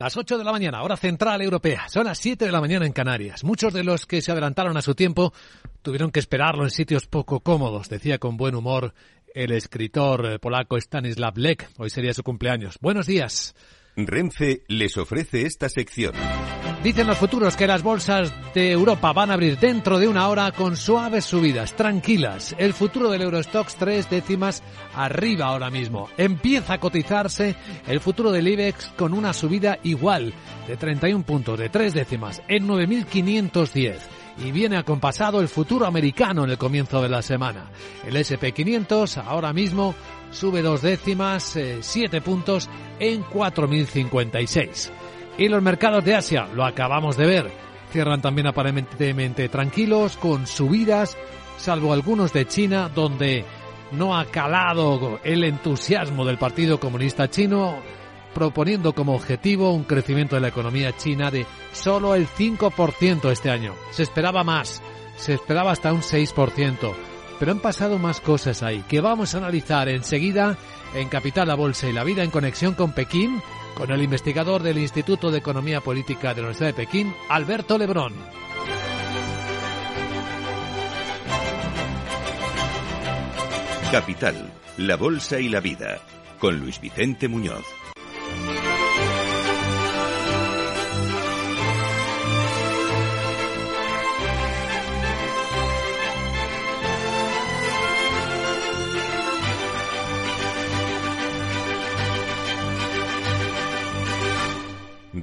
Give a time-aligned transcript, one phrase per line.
[0.00, 1.88] Las 8 de la mañana, hora central europea.
[1.88, 3.42] Son las 7 de la mañana en Canarias.
[3.42, 5.32] Muchos de los que se adelantaron a su tiempo
[5.82, 8.94] tuvieron que esperarlo en sitios poco cómodos, decía con buen humor
[9.34, 11.68] el escritor eh, polaco Stanislav Lek.
[11.78, 12.78] Hoy sería su cumpleaños.
[12.80, 13.56] Buenos días.
[13.96, 16.12] Renfe les ofrece esta sección.
[16.82, 20.52] Dicen los futuros que las bolsas de Europa van a abrir dentro de una hora
[20.52, 22.54] con suaves subidas, tranquilas.
[22.56, 24.62] El futuro del Eurostox tres décimas
[24.94, 26.08] arriba ahora mismo.
[26.16, 27.56] Empieza a cotizarse
[27.88, 30.32] el futuro del IBEX con una subida igual
[30.68, 33.96] de 31 puntos, de tres décimas, en 9.510
[34.44, 37.70] y viene acompasado el futuro americano en el comienzo de la semana.
[38.06, 39.96] El SP500 ahora mismo
[40.30, 42.68] sube dos décimas, eh, siete puntos
[43.00, 44.90] en 4.056.
[45.38, 47.50] Y los mercados de Asia, lo acabamos de ver,
[47.92, 51.16] cierran también aparentemente tranquilos, con subidas,
[51.56, 53.44] salvo algunos de China, donde
[53.92, 57.76] no ha calado el entusiasmo del Partido Comunista Chino,
[58.34, 63.74] proponiendo como objetivo un crecimiento de la economía china de solo el 5% este año.
[63.92, 64.82] Se esperaba más,
[65.16, 66.94] se esperaba hasta un 6%.
[67.38, 70.56] Pero han pasado más cosas ahí que vamos a analizar enseguida
[70.94, 73.40] en Capital, la Bolsa y la Vida en conexión con Pekín,
[73.78, 78.12] con el investigador del Instituto de Economía Política de la Universidad de Pekín, Alberto Lebrón.
[83.92, 86.00] Capital, la Bolsa y la Vida,
[86.40, 87.77] con Luis Vicente Muñoz.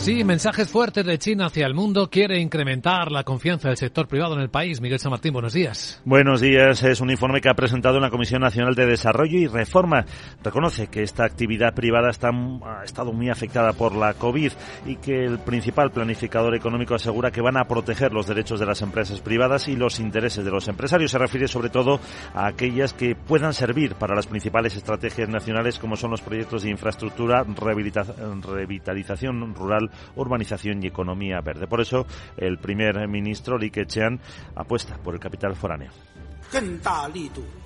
[0.00, 2.08] Sí, mensajes fuertes de China hacia el mundo.
[2.08, 4.80] Quiere incrementar la confianza del sector privado en el país.
[4.80, 6.00] Miguel San Martín, buenos días.
[6.06, 6.82] Buenos días.
[6.82, 10.06] Es un informe que ha presentado la Comisión Nacional de Desarrollo y Reforma.
[10.42, 14.50] Reconoce que esta actividad privada está, ha estado muy afectada por la COVID
[14.86, 18.80] y que el principal planificador económico asegura que van a proteger los derechos de las
[18.80, 21.10] empresas privadas y los intereses de los empresarios.
[21.10, 22.00] Se refiere sobre todo
[22.34, 26.70] a aquellas que puedan servir para las principales estrategias nacionales como son los proyectos de
[26.70, 31.66] infraestructura, revitalización rural urbanización y economía verde.
[31.66, 32.06] Por eso,
[32.36, 34.18] el primer ministro Li Keqiang
[34.54, 35.90] apuesta por el capital foráneo.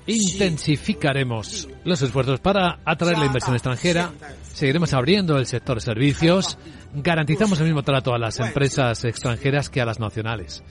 [0.06, 6.58] Intensificaremos los esfuerzos para atraer la inversión extranjera, seguiremos abriendo el sector servicios,
[6.92, 10.62] garantizamos el mismo trato a las empresas extranjeras que a las nacionales.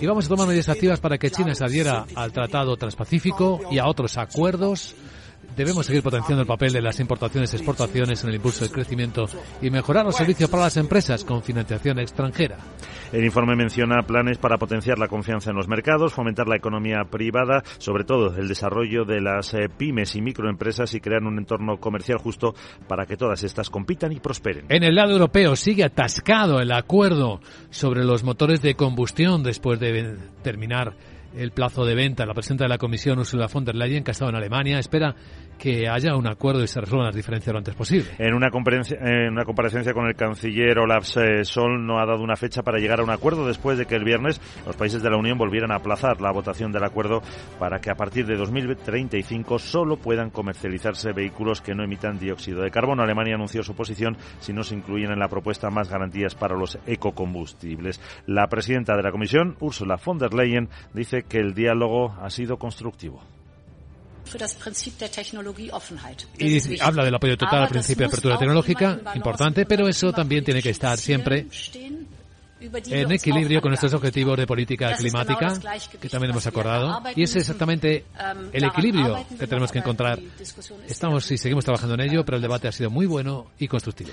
[0.00, 3.78] Y vamos a tomar medidas activas para que China se adhiera al Tratado Transpacífico y
[3.78, 4.96] a otros acuerdos
[5.56, 9.26] Debemos seguir potenciando el papel de las importaciones y exportaciones en el impulso del crecimiento
[9.60, 12.58] y mejorar los servicios para las empresas con financiación extranjera.
[13.12, 17.62] El informe menciona planes para potenciar la confianza en los mercados, fomentar la economía privada,
[17.78, 22.18] sobre todo el desarrollo de las eh, pymes y microempresas y crear un entorno comercial
[22.18, 22.54] justo
[22.86, 24.66] para que todas estas compitan y prosperen.
[24.68, 27.40] En el lado europeo sigue atascado el acuerdo
[27.70, 30.94] sobre los motores de combustión después de terminar
[31.36, 32.26] el plazo de venta.
[32.26, 35.14] La presidenta de la Comisión, Ursula von der Leyen, que ha estado en Alemania, espera
[35.60, 38.10] que haya un acuerdo y se resuelvan las diferencias lo antes posible.
[38.18, 42.62] En una, en una comparecencia con el canciller Olaf Sol no ha dado una fecha
[42.62, 45.36] para llegar a un acuerdo después de que el viernes los países de la Unión
[45.36, 47.20] volvieran a aplazar la votación del acuerdo
[47.58, 52.70] para que a partir de 2035 solo puedan comercializarse vehículos que no emitan dióxido de
[52.70, 53.02] carbono.
[53.02, 56.78] Alemania anunció su posición si no se incluyen en la propuesta más garantías para los
[56.86, 58.00] ecocombustibles.
[58.26, 62.56] La presidenta de la Comisión, Ursula von der Leyen, dice que el diálogo ha sido
[62.56, 63.22] constructivo.
[66.38, 70.62] Y habla del apoyo total al principio de apertura tecnológica, importante, pero eso también tiene
[70.62, 71.46] que estar siempre
[72.60, 75.54] en equilibrio con nuestros objetivos de política climática,
[76.00, 77.02] que también hemos acordado.
[77.16, 80.18] Y es exactamente ähm, el equilibrio que tenemos que encontrar.
[80.86, 84.10] Estamos y seguimos trabajando en ello, pero el debate ha sido muy bueno y constructivo.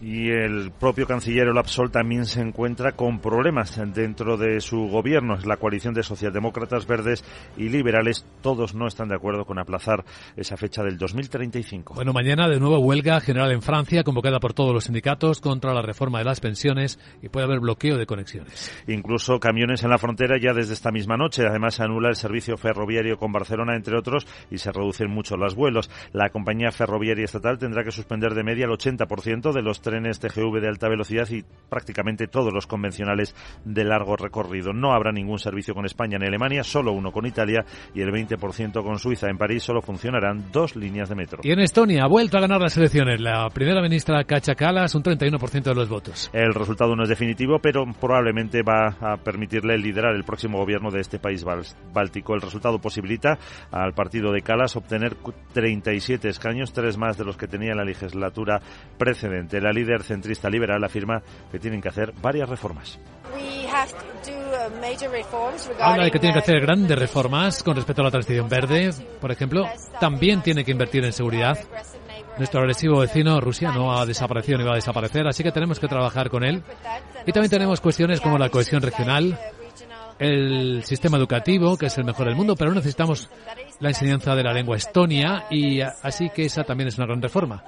[0.00, 5.36] Y el propio canciller Olaf Sol también se encuentra con problemas dentro de su gobierno.
[5.44, 7.24] La coalición de socialdemócratas, verdes
[7.56, 10.04] y liberales, todos no están de acuerdo con aplazar
[10.36, 11.94] esa fecha del 2035.
[11.94, 15.82] Bueno, mañana de nuevo huelga general en Francia, convocada por todos los sindicatos contra la
[15.82, 18.72] reforma de las pensiones y puede haber bloqueo de conexiones.
[18.86, 21.46] Incluso camiones en la frontera ya desde esta misma noche.
[21.46, 25.54] Además, se anula el servicio ferroviario con Barcelona, entre otros, y se reducen mucho los
[25.54, 25.90] vuelos.
[26.12, 30.60] La compañía ferroviaria estatal tendrá que suspender de media el 80% de los trenes TGV
[30.60, 34.72] de alta velocidad y prácticamente todos los convencionales de largo recorrido.
[34.72, 37.64] No habrá ningún servicio con España en Alemania, solo uno con Italia
[37.94, 39.28] y el 20% con Suiza.
[39.28, 41.40] En París solo funcionarán dos líneas de metro.
[41.42, 43.20] Y en Estonia ha vuelto a ganar las elecciones.
[43.20, 46.30] La primera ministra Kacha Kallas, un 31% de los votos.
[46.32, 51.00] El resultado no es definitivo, pero probablemente va a permitirle liderar el próximo gobierno de
[51.00, 51.44] este país
[51.92, 52.34] báltico.
[52.34, 53.38] El resultado posibilita
[53.70, 55.16] al partido de Kallas obtener
[55.52, 58.60] 37 escaños, tres más de los que tenía en la legislatura
[58.98, 59.60] precedente.
[59.60, 62.98] La líder centrista liberal afirma que tienen que hacer varias reformas.
[65.80, 68.90] Habla de que tiene que hacer grandes reformas con respecto a la transición verde,
[69.20, 69.64] por ejemplo.
[70.00, 71.58] También tiene que invertir en seguridad.
[72.38, 75.88] Nuestro agresivo vecino, Rusia, no ha desaparecido ni va a desaparecer, así que tenemos que
[75.88, 76.62] trabajar con él.
[77.26, 79.38] Y también tenemos cuestiones como la cohesión regional,
[80.18, 83.28] el sistema educativo, que es el mejor del mundo, pero necesitamos
[83.80, 87.62] la enseñanza de la lengua estonia y así que esa también es una gran reforma.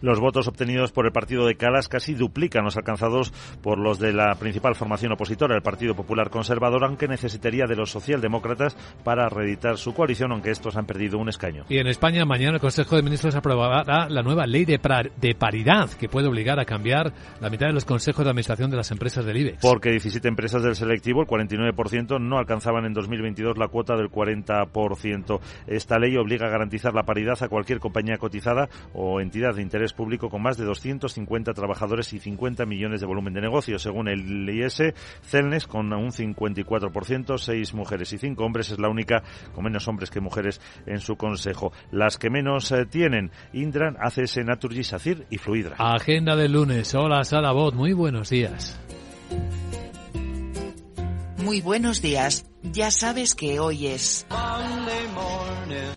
[0.00, 3.32] Los votos obtenidos por el partido de Calas casi duplican los alcanzados
[3.62, 7.90] por los de la principal formación opositora, el Partido Popular Conservador, aunque necesitaría de los
[7.90, 11.64] socialdemócratas para reeditar su coalición, aunque estos han perdido un escaño.
[11.68, 14.80] Y en España, mañana el Consejo de Ministros aprobará la nueva ley de,
[15.16, 18.76] de paridad que puede obligar a cambiar la mitad de los consejos de administración de
[18.76, 19.58] las empresas del IBEX.
[19.60, 25.40] Porque 17 empresas del selectivo, el 49%, no alcanzaban en 2022 la cuota del 40%.
[25.66, 28.45] Esta ley obliga a garantizar la paridad a cualquier compañía cotizada
[28.92, 33.34] o entidad de interés público con más de 250 trabajadores y 50 millones de volumen
[33.34, 33.78] de negocio.
[33.78, 34.82] Según el IS,
[35.22, 39.22] Celnes con un 54%, seis mujeres y cinco hombres, es la única
[39.54, 41.72] con menos hombres que mujeres en su consejo.
[41.90, 45.76] Las que menos eh, tienen, Indran, ACS, Naturgy, SACIR y Fluidra.
[45.78, 46.94] Agenda del lunes.
[46.94, 47.74] Hola, Sara Bot.
[47.74, 48.80] Muy buenos días.
[51.42, 52.44] Muy buenos días.
[52.72, 54.26] Ya sabes que hoy es...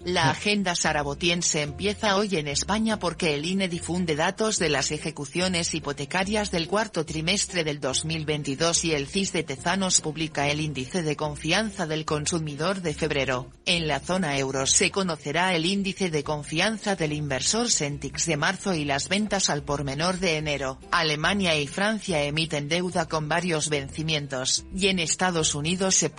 [0.06, 5.74] La agenda sarabotiense empieza hoy en España porque el INE difunde datos de las ejecuciones
[5.76, 11.16] hipotecarias del cuarto trimestre del 2022 y el CIS de Tezanos publica el índice de
[11.16, 13.52] confianza del consumidor de febrero.
[13.66, 18.74] En la zona euro se conocerá el índice de confianza del inversor Sentix de marzo
[18.74, 20.80] y las ventas al por menor de enero.
[20.92, 26.10] Alemania y Francia emiten deuda con varios vencimientos, y en Estados Unidos se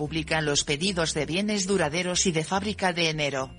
[0.45, 3.51] los pedidos de bienes duraderos y de fábrica de enero.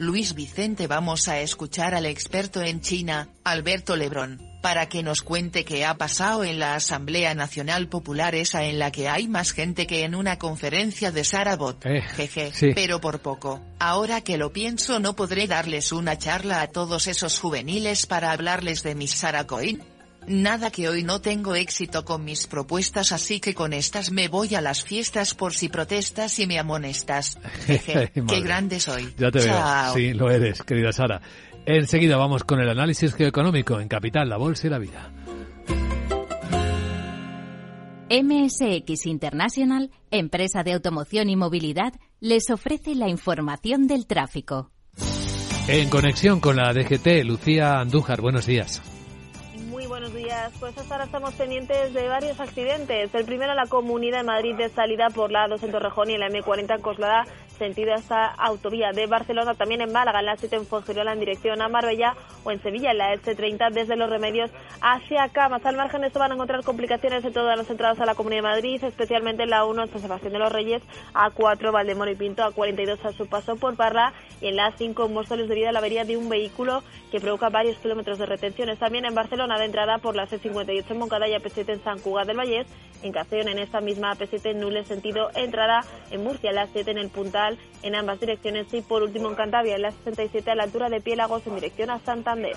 [0.00, 5.66] Luis Vicente vamos a escuchar al experto en China, Alberto Lebrón, para que nos cuente
[5.66, 9.86] qué ha pasado en la Asamblea Nacional Popular esa en la que hay más gente
[9.86, 11.84] que en una conferencia de Sarabot.
[11.84, 12.70] Eh, Jeje, sí.
[12.74, 13.60] pero por poco.
[13.78, 18.82] Ahora que lo pienso no podré darles una charla a todos esos juveniles para hablarles
[18.82, 19.82] de mis Saracoin.
[20.30, 24.54] Nada que hoy no tengo éxito con mis propuestas así que con estas me voy
[24.54, 27.36] a las fiestas por si protestas y me amonestas.
[27.66, 29.12] Jeje, qué grande soy.
[29.18, 29.92] Ya te Chao.
[29.92, 29.94] veo.
[29.94, 31.20] Sí, lo eres, querida Sara.
[31.66, 35.12] Enseguida vamos con el análisis geoeconómico en Capital, la Bolsa y la Vida.
[38.08, 44.70] MSX International, empresa de automoción y movilidad, les ofrece la información del tráfico.
[45.66, 48.80] En conexión con la DGT, Lucía Andújar, buenos días.
[50.00, 50.50] Buenos días.
[50.58, 53.14] Pues hasta ahora estamos pendientes de varios accidentes.
[53.14, 56.30] El primero la Comunidad de Madrid de salida por la A2 en Torrejón y la
[56.30, 57.26] M40 en Coslada,
[57.58, 61.60] sentido esta autovía de Barcelona, también en Málaga, en la 7 en Fuengirola en dirección
[61.60, 62.14] a Marbella
[62.44, 65.66] o en Sevilla, en la S30 desde Los Remedios hacia Camas.
[65.66, 68.40] Al margen de esto van a encontrar complicaciones en todas las entradas a la Comunidad
[68.40, 72.14] de Madrid, especialmente en la 1 en San Sebastián de los Reyes, A4 Valdemoro y
[72.14, 75.72] Pinto, A42 a su paso por Parla y en la 5 en Móstoles debido a
[75.72, 78.78] la avería de un vehículo que provoca varios kilómetros de retenciones.
[78.78, 82.26] También en Barcelona de entrada por la C58 en Moncada y AP7 en San Cugat
[82.26, 82.66] del Vallés,
[83.02, 85.84] en Castellón en esta misma AP7 en sentido entrada.
[86.10, 88.72] En Murcia, la 7 en el Puntal en ambas direcciones.
[88.72, 91.90] Y por último en Cantabria en la 67 a la altura de Piélagos en dirección
[91.90, 92.56] a Santander.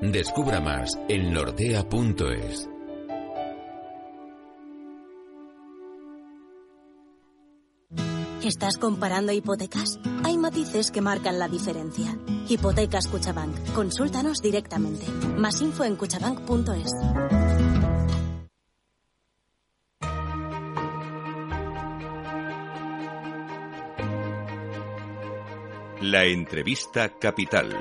[0.00, 2.68] Descubra más en nordea.es.
[8.44, 9.98] ¿Estás comparando hipotecas?
[10.22, 12.16] Hay matices que marcan la diferencia.
[12.46, 13.72] Hipotecas Cuchabank.
[13.72, 15.06] Consúltanos directamente.
[15.36, 16.90] Más info en cuchabank.es.
[26.02, 27.74] La entrevista capital.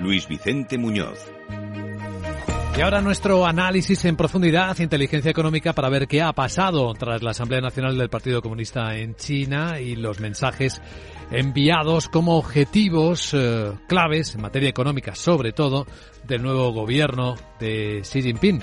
[0.00, 1.18] Luis Vicente Muñoz.
[2.76, 7.30] Y ahora nuestro análisis en profundidad, inteligencia económica, para ver qué ha pasado tras la
[7.30, 10.82] Asamblea Nacional del Partido Comunista en China y los mensajes
[11.30, 15.86] enviados como objetivos eh, claves en materia económica, sobre todo
[16.24, 18.60] del nuevo gobierno de Xi Jinping.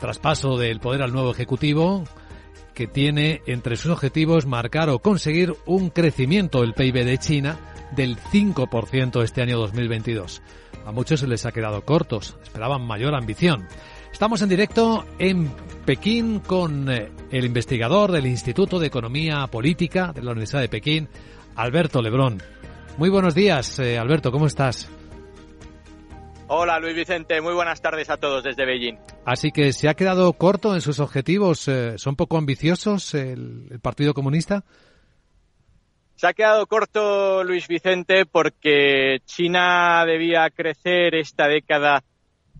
[0.00, 2.04] Traspaso del poder al nuevo Ejecutivo,
[2.74, 7.58] que tiene entre sus objetivos marcar o conseguir un crecimiento del PIB de China
[7.94, 10.42] del 5% este año 2022.
[10.86, 13.66] A muchos se les ha quedado cortos, esperaban mayor ambición.
[14.12, 15.50] Estamos en directo en
[15.84, 21.08] Pekín con eh, el investigador del Instituto de Economía Política de la Universidad de Pekín,
[21.56, 22.42] Alberto Lebrón.
[22.96, 24.88] Muy buenos días, eh, Alberto, ¿cómo estás?
[26.46, 28.98] Hola Luis Vicente, muy buenas tardes a todos desde Beijing.
[29.24, 33.80] Así que se ha quedado corto en sus objetivos, eh, ¿son poco ambiciosos el, el
[33.80, 34.64] Partido Comunista?
[36.24, 42.02] Se ha quedado corto Luis Vicente porque China debía crecer esta década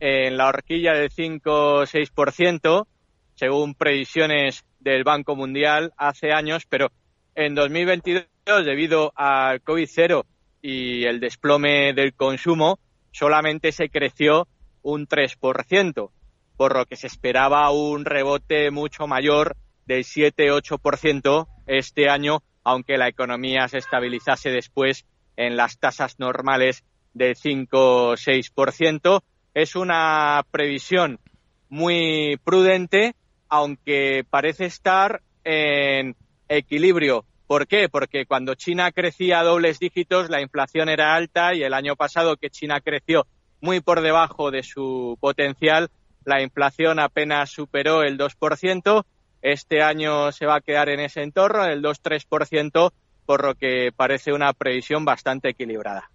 [0.01, 2.87] en la horquilla del 5 6%,
[3.35, 6.93] según previsiones del Banco Mundial hace años, pero
[7.35, 8.27] en 2022,
[8.67, 10.27] debido al COVID-0
[10.61, 12.79] y el desplome del consumo,
[13.13, 14.47] solamente se creció
[14.83, 16.11] un 3%,
[16.59, 19.57] por lo que se esperaba un rebote mucho mayor
[19.87, 25.05] del 7-8% este año, aunque la economía se estabilizase después
[25.37, 29.23] en las tasas normales de 5-6%.
[29.55, 31.21] Es una previsión
[31.69, 33.15] muy prudente,
[33.49, 36.17] aunque parece estar en
[36.49, 37.25] equilibrio.
[37.47, 37.89] ¿Por qué?
[37.89, 42.37] Porque cuando China crecía a dobles dígitos, la inflación era alta y el año pasado
[42.37, 43.27] que China creció
[43.61, 45.91] muy por debajo de su potencial,
[46.25, 49.05] la inflación apenas superó el 2%.
[49.45, 52.93] Este año se va a quedar en ese entorno, el 2-3%,
[53.27, 56.11] por lo que parece una previsión bastante equilibrada.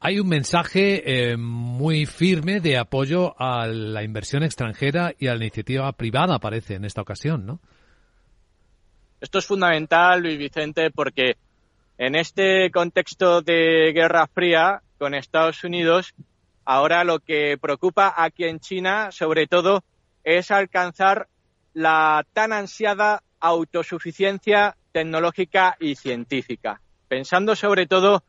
[0.00, 5.44] Hay un mensaje eh, muy firme de apoyo a la inversión extranjera y a la
[5.44, 7.60] iniciativa privada, parece, en esta ocasión, ¿no?
[9.20, 11.36] Esto es fundamental, Luis Vicente, porque
[11.98, 16.14] en este contexto de Guerra Fría con Estados Unidos,
[16.64, 19.84] ahora lo que preocupa aquí en China, sobre todo,
[20.24, 21.28] es alcanzar
[21.74, 28.22] la tan ansiada autosuficiencia tecnológica y científica, pensando sobre todo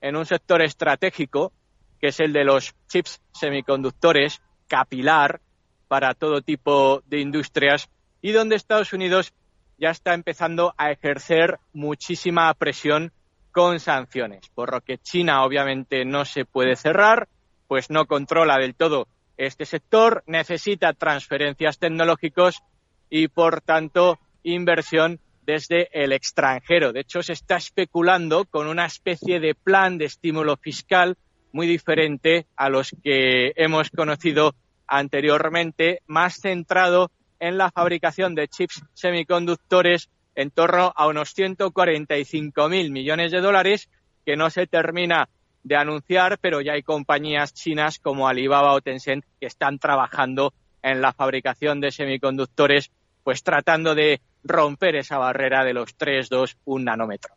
[0.00, 1.52] en un sector estratégico,
[2.00, 5.40] que es el de los chips semiconductores, capilar
[5.88, 7.90] para todo tipo de industrias,
[8.22, 9.32] y donde Estados Unidos
[9.78, 13.12] ya está empezando a ejercer muchísima presión
[13.50, 17.28] con sanciones, por lo que China obviamente no se puede cerrar,
[17.66, 22.62] pues no controla del todo este sector, necesita transferencias tecnológicas
[23.10, 26.92] y, por tanto, inversión desde el extranjero.
[26.92, 31.16] De hecho, se está especulando con una especie de plan de estímulo fiscal
[31.52, 34.54] muy diferente a los que hemos conocido
[34.86, 43.32] anteriormente, más centrado en la fabricación de chips semiconductores en torno a unos 145.000 millones
[43.32, 43.88] de dólares
[44.24, 45.28] que no se termina
[45.62, 51.00] de anunciar, pero ya hay compañías chinas como Alibaba o Tencent que están trabajando en
[51.02, 52.90] la fabricación de semiconductores,
[53.22, 57.34] pues tratando de romper esa barrera de los 3, 2, 1 nanómetro.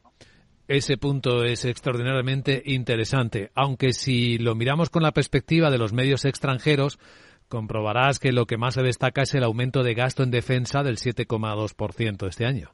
[0.68, 6.24] Ese punto es extraordinariamente interesante, aunque si lo miramos con la perspectiva de los medios
[6.24, 7.00] extranjeros,
[7.50, 10.98] comprobarás que lo que más se destaca es el aumento de gasto en defensa del
[10.98, 12.74] 7,2% este año.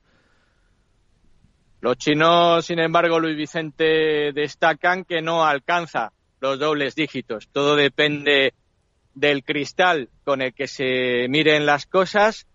[1.81, 6.11] Los chinos, sin embargo, Luis Vicente, destacan que no alcanza
[6.41, 7.47] los dobles dígitos.
[7.51, 8.53] Todo depende
[9.15, 12.47] del cristal con el que se miren las cosas.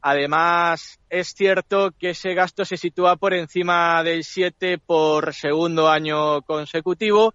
[0.00, 6.42] Además, es cierto que ese gasto se sitúa por encima del 7 por segundo año
[6.42, 7.34] consecutivo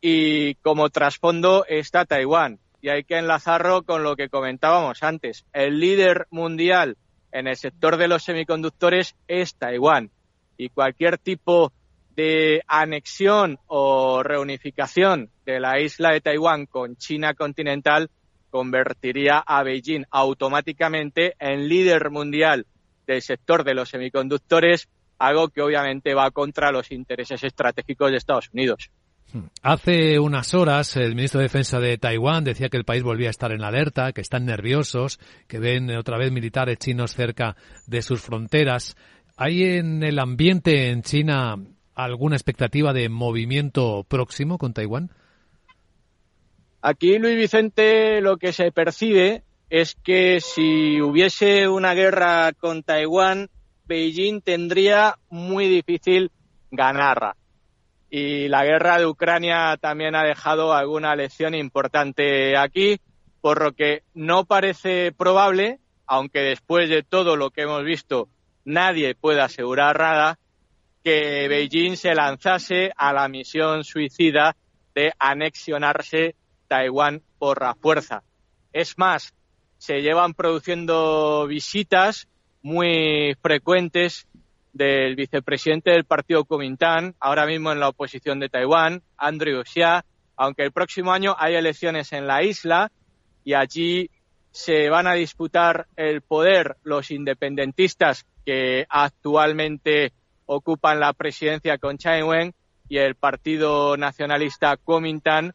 [0.00, 2.58] y como trasfondo está Taiwán.
[2.82, 5.46] Y hay que enlazarlo con lo que comentábamos antes.
[5.54, 6.98] El líder mundial
[7.32, 10.10] en el sector de los semiconductores es Taiwán
[10.58, 11.72] y cualquier tipo
[12.14, 18.10] de anexión o reunificación de la isla de Taiwán con China continental
[18.54, 22.66] convertiría a Beijing automáticamente en líder mundial
[23.04, 28.50] del sector de los semiconductores, algo que obviamente va contra los intereses estratégicos de Estados
[28.52, 28.92] Unidos.
[29.60, 33.30] Hace unas horas el ministro de Defensa de Taiwán decía que el país volvía a
[33.30, 35.18] estar en alerta, que están nerviosos,
[35.48, 37.56] que ven otra vez militares chinos cerca
[37.88, 38.96] de sus fronteras.
[39.36, 41.56] ¿Hay en el ambiente en China
[41.96, 45.10] alguna expectativa de movimiento próximo con Taiwán?
[46.86, 53.48] Aquí, Luis Vicente, lo que se percibe es que si hubiese una guerra con Taiwán,
[53.86, 56.30] Beijing tendría muy difícil
[56.70, 57.36] ganarla.
[58.10, 63.00] Y la guerra de Ucrania también ha dejado alguna lección importante aquí,
[63.40, 68.28] por lo que no parece probable, aunque después de todo lo que hemos visto
[68.66, 70.38] nadie puede asegurar nada
[71.02, 74.54] que Beijing se lanzase a la misión suicida
[74.94, 76.34] de anexionarse
[76.68, 78.22] Taiwán por la fuerza.
[78.72, 79.34] Es más,
[79.78, 82.28] se llevan produciendo visitas
[82.62, 84.26] muy frecuentes
[84.72, 90.04] del vicepresidente del partido Kuomintang, ahora mismo en la oposición de Taiwán, Andrew Xia,
[90.36, 92.90] aunque el próximo año hay elecciones en la isla
[93.44, 94.10] y allí
[94.50, 100.12] se van a disputar el poder los independentistas que actualmente
[100.46, 102.54] ocupan la presidencia con Chai Wen
[102.88, 105.52] y el Partido Nacionalista Kuomintang,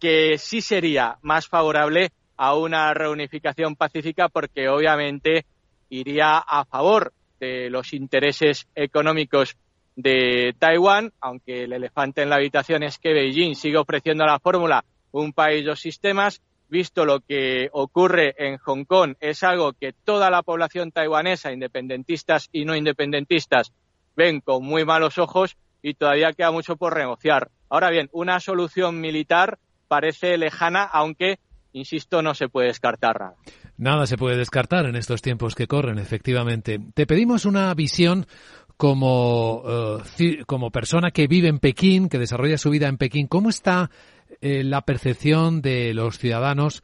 [0.00, 5.46] que sí sería más favorable a una reunificación pacífica porque obviamente
[5.88, 9.56] iría a favor de los intereses económicos
[9.94, 14.84] de Taiwán, aunque el elefante en la habitación es que Beijing sigue ofreciendo la fórmula
[15.12, 20.30] un país, dos sistemas, visto lo que ocurre en Hong Kong, es algo que toda
[20.30, 23.72] la población taiwanesa, independentistas y no independentistas,
[24.14, 27.50] ven con muy malos ojos y todavía queda mucho por negociar.
[27.68, 31.38] Ahora bien, una solución militar parece lejana, aunque,
[31.72, 33.34] insisto, no se puede descartar nada.
[33.78, 36.78] Nada se puede descartar en estos tiempos que corren, efectivamente.
[36.94, 38.26] Te pedimos una visión
[38.76, 39.62] como,
[40.18, 43.26] eh, como persona que vive en Pekín, que desarrolla su vida en Pekín.
[43.26, 43.90] ¿Cómo está
[44.40, 46.82] eh, la percepción de los ciudadanos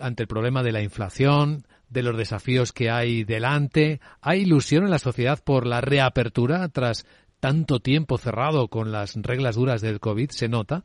[0.00, 4.00] ante el problema de la inflación, de los desafíos que hay delante.
[4.20, 7.06] ¿Hay ilusión en la sociedad por la reapertura tras
[7.40, 10.30] tanto tiempo cerrado con las reglas duras del COVID?
[10.30, 10.84] ¿Se nota?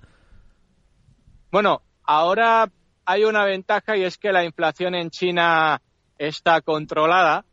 [1.55, 2.69] Bueno, ahora
[3.05, 5.81] hay una ventaja y es que la inflación en China
[6.17, 7.45] está controlada,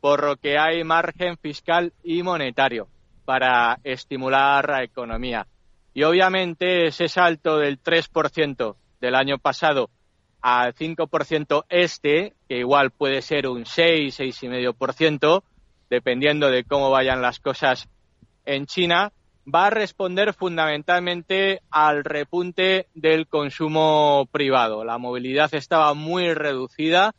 [0.00, 2.86] por lo que hay margen fiscal y monetario
[3.24, 5.48] para estimular la economía.
[5.94, 9.90] Y obviamente ese salto del 3% del año pasado
[10.40, 15.42] al 5% este, que igual puede ser un 6, 6,5%,
[15.90, 17.88] dependiendo de cómo vayan las cosas
[18.44, 19.10] en China,
[19.46, 24.84] va a responder fundamentalmente al repunte del consumo privado.
[24.84, 27.14] La movilidad estaba muy reducida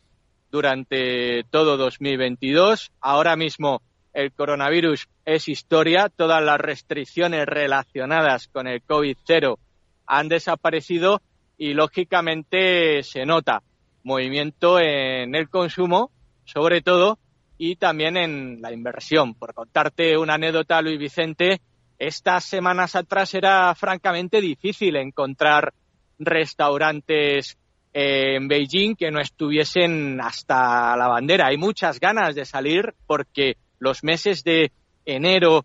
[0.49, 2.91] durante todo 2022.
[2.99, 3.81] Ahora mismo
[4.13, 9.57] el coronavirus es historia, todas las restricciones relacionadas con el COVID-0
[10.05, 11.21] han desaparecido
[11.57, 13.63] y lógicamente se nota
[14.03, 16.11] movimiento en el consumo,
[16.43, 17.19] sobre todo,
[17.57, 19.35] y también en la inversión.
[19.35, 21.61] Por contarte una anécdota, Luis Vicente,
[22.01, 25.71] estas semanas atrás era francamente difícil encontrar
[26.17, 27.59] restaurantes
[27.93, 31.47] en Beijing que no estuviesen hasta la bandera.
[31.47, 34.71] Hay muchas ganas de salir porque los meses de
[35.05, 35.63] enero,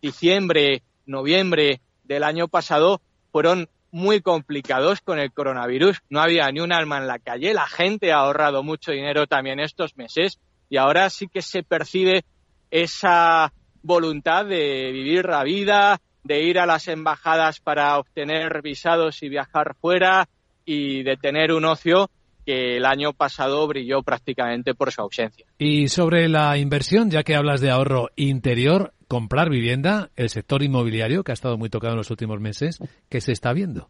[0.00, 5.98] diciembre, noviembre del año pasado fueron muy complicados con el coronavirus.
[6.08, 7.52] No había ni un alma en la calle.
[7.52, 10.38] La gente ha ahorrado mucho dinero también estos meses
[10.70, 12.24] y ahora sí que se percibe
[12.70, 13.52] esa
[13.88, 19.74] voluntad de vivir la vida, de ir a las embajadas para obtener visados y viajar
[19.80, 20.28] fuera
[20.64, 22.10] y de tener un ocio
[22.46, 25.46] que el año pasado brilló prácticamente por su ausencia.
[25.58, 31.24] Y sobre la inversión, ya que hablas de ahorro interior, comprar vivienda, el sector inmobiliario,
[31.24, 33.88] que ha estado muy tocado en los últimos meses, ¿qué se está viendo?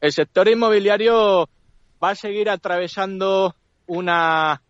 [0.00, 1.48] El sector inmobiliario
[2.02, 3.54] va a seguir atravesando
[3.86, 4.62] una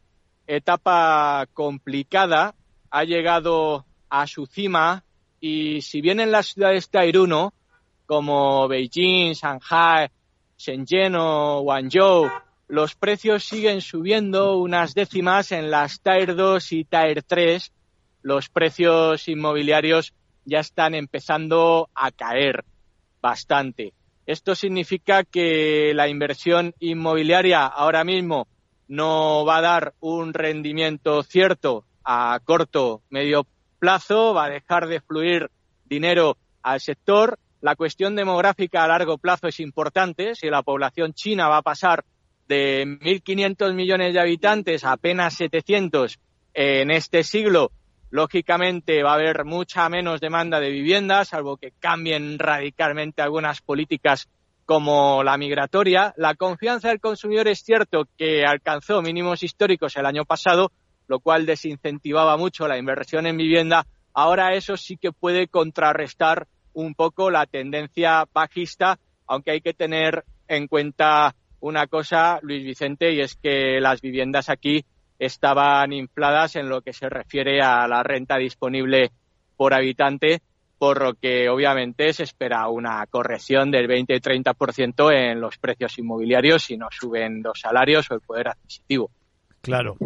[0.46, 2.54] etapa complicada.
[2.90, 5.04] Ha llegado a su cima
[5.40, 7.54] y si bien en las ciudades Tairuno,
[8.06, 10.08] como Beijing, Shanghai,
[10.58, 12.28] Shenzhen o Guangzhou,
[12.68, 17.72] los precios siguen subiendo unas décimas en las Tier 2 y Tier 3.
[18.22, 20.12] Los precios inmobiliarios
[20.44, 22.64] ya están empezando a caer
[23.22, 23.92] bastante.
[24.26, 28.46] Esto significa que la inversión inmobiliaria ahora mismo
[28.86, 33.46] no va a dar un rendimiento cierto a corto, medio
[33.78, 35.50] plazo, va a dejar de fluir
[35.84, 37.38] dinero al sector.
[37.60, 40.34] La cuestión demográfica a largo plazo es importante.
[40.34, 42.04] Si la población china va a pasar
[42.48, 46.18] de 1.500 millones de habitantes a apenas 700
[46.54, 47.70] en este siglo,
[48.10, 54.28] lógicamente va a haber mucha menos demanda de viviendas, salvo que cambien radicalmente algunas políticas
[54.64, 56.12] como la migratoria.
[56.16, 60.72] La confianza del consumidor es cierto que alcanzó mínimos históricos el año pasado,
[61.10, 63.84] lo cual desincentivaba mucho la inversión en vivienda.
[64.14, 68.96] Ahora eso sí que puede contrarrestar un poco la tendencia bajista,
[69.26, 74.48] aunque hay que tener en cuenta una cosa, Luis Vicente, y es que las viviendas
[74.50, 74.84] aquí
[75.18, 79.10] estaban infladas en lo que se refiere a la renta disponible
[79.56, 80.42] por habitante,
[80.78, 85.98] por lo que obviamente se espera una corrección del 20 y 30% en los precios
[85.98, 89.10] inmobiliarios si no suben los salarios o el poder adquisitivo.
[89.60, 89.96] Claro.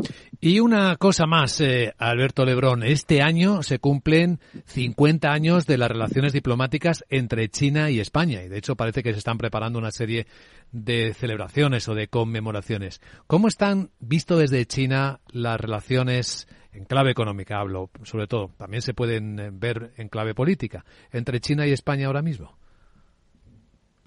[0.41, 2.83] Y una cosa más, eh, Alberto Lebrón.
[2.83, 8.43] Este año se cumplen 50 años de las relaciones diplomáticas entre China y España.
[8.43, 10.27] Y de hecho parece que se están preparando una serie
[10.73, 13.01] de celebraciones o de conmemoraciones.
[13.29, 18.95] ¿Cómo están, visto desde China, las relaciones en clave económica hablo, sobre todo, también se
[18.95, 22.59] pueden eh, ver en clave política, entre China y España ahora mismo?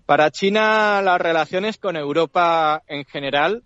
[0.06, 3.64] Para China las relaciones con Europa en general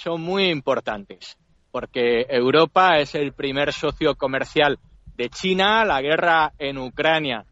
[0.00, 1.36] son muy importantes,
[1.70, 4.78] porque Europa es el primer socio comercial
[5.14, 5.84] de China.
[5.84, 7.44] La guerra en Ucrania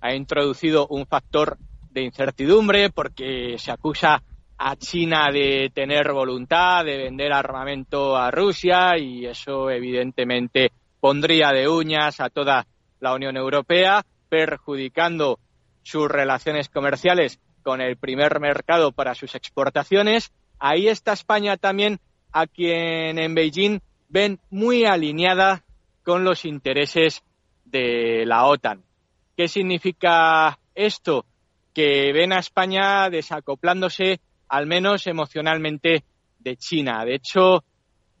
[0.00, 1.58] ha introducido un factor
[1.90, 4.22] de incertidumbre porque se acusa
[4.58, 11.68] a China de tener voluntad de vender armamento a Rusia y eso evidentemente pondría de
[11.68, 12.66] uñas a toda
[13.00, 15.40] la Unión Europea, perjudicando
[15.82, 22.00] sus relaciones comerciales con el primer mercado para sus exportaciones ahí está España también,
[22.32, 25.64] a quien en Beijing ven muy alineada
[26.02, 27.22] con los intereses
[27.64, 28.82] de la OTAN.
[29.36, 31.24] ¿Qué significa esto?
[31.74, 36.04] Que ven a España desacoplándose, al menos emocionalmente,
[36.38, 37.04] de China.
[37.04, 37.64] De hecho,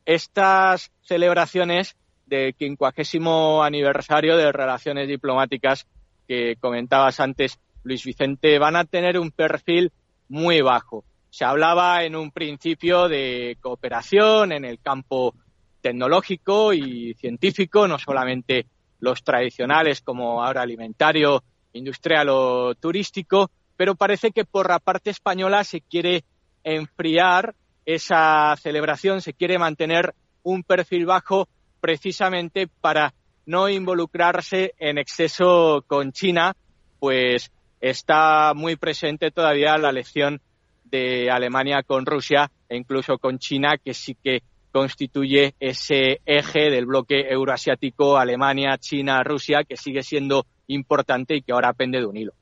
[0.04, 1.96] estas celebraciones
[2.26, 5.86] del quincuagésimo aniversario de relaciones diplomáticas
[6.26, 9.92] que comentabas antes, Luis Vicente, van a tener un perfil
[10.28, 11.04] muy bajo.
[11.30, 15.34] Se hablaba en un principio de cooperación en el campo
[15.80, 18.66] tecnológico y científico, no solamente
[19.00, 25.62] los tradicionales como ahora alimentario, industrial o turístico, pero parece que por la parte española
[25.64, 26.24] se quiere
[26.64, 27.54] enfriar
[27.86, 31.48] esa celebración, se quiere mantener un perfil bajo
[31.80, 33.14] precisamente para
[33.46, 36.54] no involucrarse en exceso con China,
[36.98, 40.40] pues está muy presente todavía la lección
[40.90, 46.86] de Alemania con Rusia e incluso con China, que sí que constituye ese eje del
[46.86, 52.16] bloque euroasiático Alemania, China, Rusia, que sigue siendo importante y que ahora pende de un
[52.16, 52.32] hilo.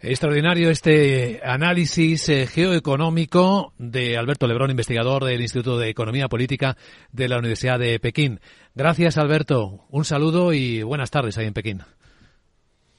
[0.00, 6.76] Extraordinario este análisis eh, geoeconómico de Alberto Lebrón, investigador del Instituto de Economía Política
[7.10, 8.40] de la Universidad de Pekín.
[8.76, 9.86] Gracias, Alberto.
[9.90, 11.82] Un saludo y buenas tardes ahí en Pekín.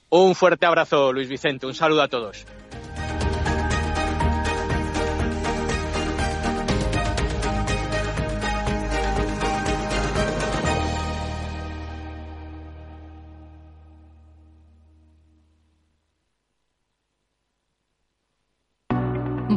[0.09, 1.67] Un fuerte abrazo, Luis Vicente.
[1.67, 2.45] Un saludo a todos.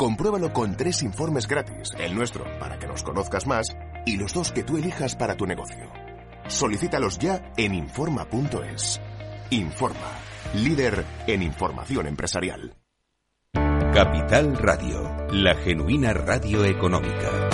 [0.00, 4.50] Compruébalo con tres informes gratis, el nuestro para que nos conozcas más y los dos
[4.50, 5.92] que tú elijas para tu negocio.
[6.48, 8.98] Solicítalos ya en Informa.es.
[9.50, 10.10] Informa,
[10.54, 12.78] líder en información empresarial.
[13.52, 17.50] Capital Radio, la genuina radio económica.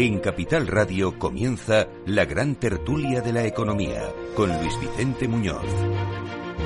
[0.00, 4.02] En Capital Radio comienza la gran tertulia de la economía
[4.36, 5.66] con Luis Vicente Muñoz.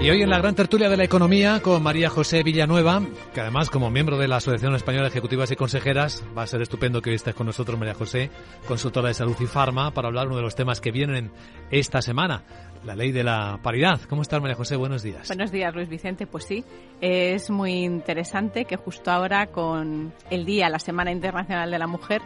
[0.03, 3.01] Y hoy en la gran tertulia de la economía con María José Villanueva,
[3.33, 6.61] que además como miembro de la Asociación Española de Ejecutivas y Consejeras, va a ser
[6.61, 8.29] estupendo que hoy estés con nosotros, María José,
[8.69, 11.31] consultora de salud y farma, para hablar uno de los temas que vienen
[11.71, 12.45] esta semana,
[12.85, 13.99] la ley de la paridad.
[14.11, 14.77] ¿Cómo estás, María José?
[14.77, 15.29] Buenos días.
[15.29, 16.27] Buenos días, Luis Vicente.
[16.27, 16.63] Pues sí,
[17.01, 22.21] es muy interesante que justo ahora, con el día, la Semana Internacional de la Mujer,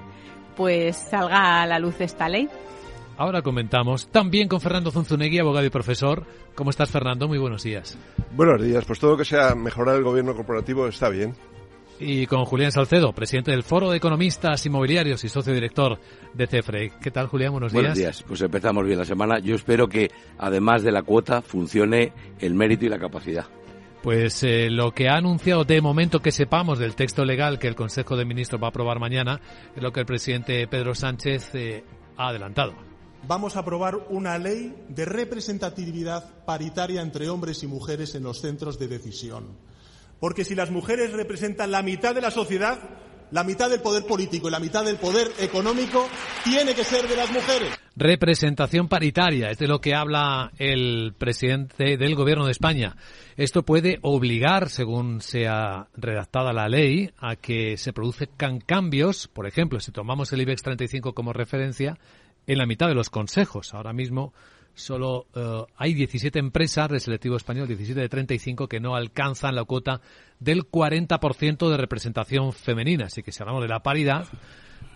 [0.57, 2.49] pues salga a la luz esta ley.
[3.19, 6.27] Ahora comentamos también con Fernando Zunzunegui, abogado y profesor.
[6.55, 7.29] ¿Cómo estás, Fernando?
[7.29, 7.97] Muy buenos días.
[8.33, 8.85] Buenos días.
[8.85, 11.35] Pues todo lo que sea mejorar el gobierno corporativo está bien.
[11.99, 15.99] Y con Julián Salcedo, presidente del Foro de Economistas Inmobiliarios y socio director
[16.35, 16.93] de CEFRE.
[17.01, 17.53] ¿Qué tal, Julián?
[17.53, 17.83] Buenos días.
[17.83, 18.23] Buenos días.
[18.23, 19.39] Pues empezamos bien la semana.
[19.39, 23.47] Yo espero que, además de la cuota, funcione el mérito y la capacidad.
[24.07, 27.75] Pues eh, lo que ha anunciado de momento que sepamos del texto legal que el
[27.75, 29.41] Consejo de Ministros va a aprobar mañana
[29.75, 31.83] es lo que el presidente Pedro Sánchez eh,
[32.17, 32.75] ha adelantado.
[33.27, 38.79] Vamos a aprobar una ley de representatividad paritaria entre hombres y mujeres en los centros
[38.79, 39.59] de decisión.
[40.21, 42.79] Porque si las mujeres representan la mitad de la sociedad,
[43.31, 46.09] la mitad del poder político y la mitad del poder económico
[46.45, 47.71] tiene que ser de las mujeres.
[47.97, 52.97] Representación paritaria, es de lo que habla el presidente del Gobierno de España.
[53.37, 59.81] Esto puede obligar, según sea redactada la ley, a que se produzcan cambios, por ejemplo,
[59.81, 61.99] si tomamos el IBEX 35 como referencia,
[62.47, 63.75] en la mitad de los consejos.
[63.75, 64.33] Ahora mismo
[64.77, 69.65] solo eh, hay 17 empresas del selectivo español, 17 de 35, que no alcanzan la
[69.65, 70.01] cuota
[70.39, 73.07] del 40% de representación femenina.
[73.07, 74.29] Así que si hablamos de la paridad,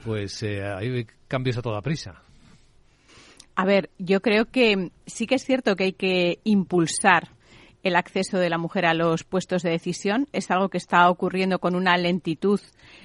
[0.05, 2.23] pues eh, hay cambios a toda prisa.
[3.57, 7.31] A ver, yo creo que sí que es cierto que hay que impulsar
[7.83, 10.29] el acceso de la mujer a los puestos de decisión.
[10.33, 12.61] Es algo que está ocurriendo con una lentitud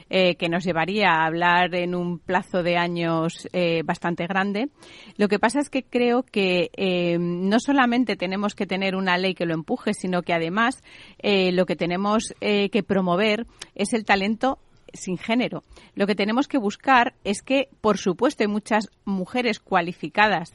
[0.10, 4.70] eh, que nos llevaría a hablar en un plazo de años eh, bastante grande.
[5.18, 9.34] Lo que pasa es que creo que eh, no solamente tenemos que tener una ley
[9.34, 10.84] que lo empuje, sino que además
[11.24, 14.60] lo que tenemos que promover es el talento
[14.96, 15.64] sin género.
[15.96, 20.54] Lo que tenemos que buscar es que, por supuesto, hay muchas mujeres cualificadas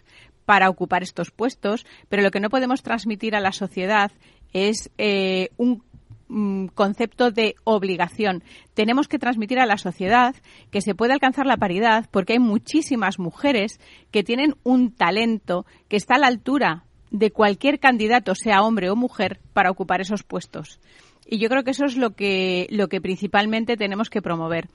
[0.50, 4.10] para ocupar estos puestos, pero lo que no podemos transmitir a la sociedad
[4.52, 5.84] es eh, un
[6.26, 8.42] mm, concepto de obligación.
[8.74, 10.34] Tenemos que transmitir a la sociedad
[10.72, 13.78] que se puede alcanzar la paridad porque hay muchísimas mujeres
[14.10, 16.82] que tienen un talento que está a la altura
[17.12, 20.80] de cualquier candidato, sea hombre o mujer, para ocupar esos puestos.
[21.28, 24.66] Y yo creo que eso es lo que, lo que principalmente tenemos que promover.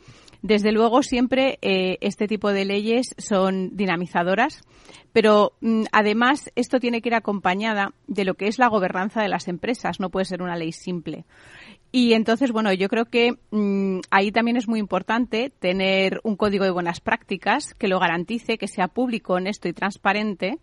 [0.46, 4.62] Desde luego, siempre eh, este tipo de leyes son dinamizadoras,
[5.12, 9.28] pero mm, además esto tiene que ir acompañada de lo que es la gobernanza de
[9.28, 10.00] las empresas.
[10.00, 11.26] No puede ser una ley simple.
[11.92, 16.66] Y entonces, bueno, yo creo que mm, ahí también es muy importante tener un código
[16.66, 20.60] de buenas prácticas que lo garantice, que sea público, honesto y transparente.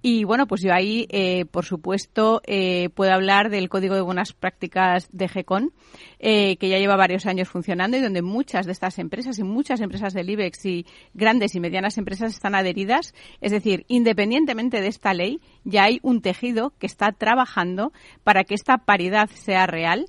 [0.00, 4.32] Y bueno, pues yo ahí, eh, por supuesto, eh, puedo hablar del código de buenas
[4.32, 5.72] prácticas de GECON,
[6.20, 9.80] eh, que ya lleva varios años funcionando y donde muchas de estas empresas y muchas
[9.80, 13.14] empresas del IBEX y grandes y medianas empresas están adheridas.
[13.40, 18.54] Es decir, independientemente de esta ley, ya hay un tejido que está trabajando para que
[18.54, 20.06] esta paridad sea real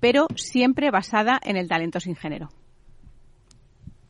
[0.00, 2.48] pero siempre basada en el talento sin género.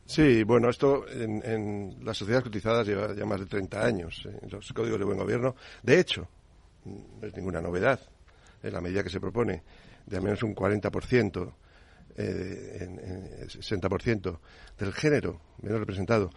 [0.05, 4.73] Sí, bueno, esto en, las sociedades cotizadas lleva ya más de 30 años, en los
[4.73, 5.55] códigos de buen gobierno.
[5.83, 6.27] De hecho,
[6.83, 7.99] no es ninguna novedad,
[8.61, 9.63] en la medida que se propone
[10.05, 11.53] de al menos un 40%,
[12.17, 14.39] eh, en, 60%
[14.77, 16.29] del género menos representado,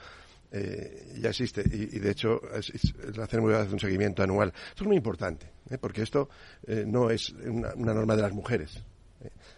[0.57, 2.71] eh, ya existe y, de hecho es,
[3.17, 4.53] la CNMV hace un seguimiento anual.
[4.69, 5.79] Esto es muy importante, ¿eh?
[5.79, 6.29] porque esto
[6.65, 8.81] eh, no es una, norma de las mujeres,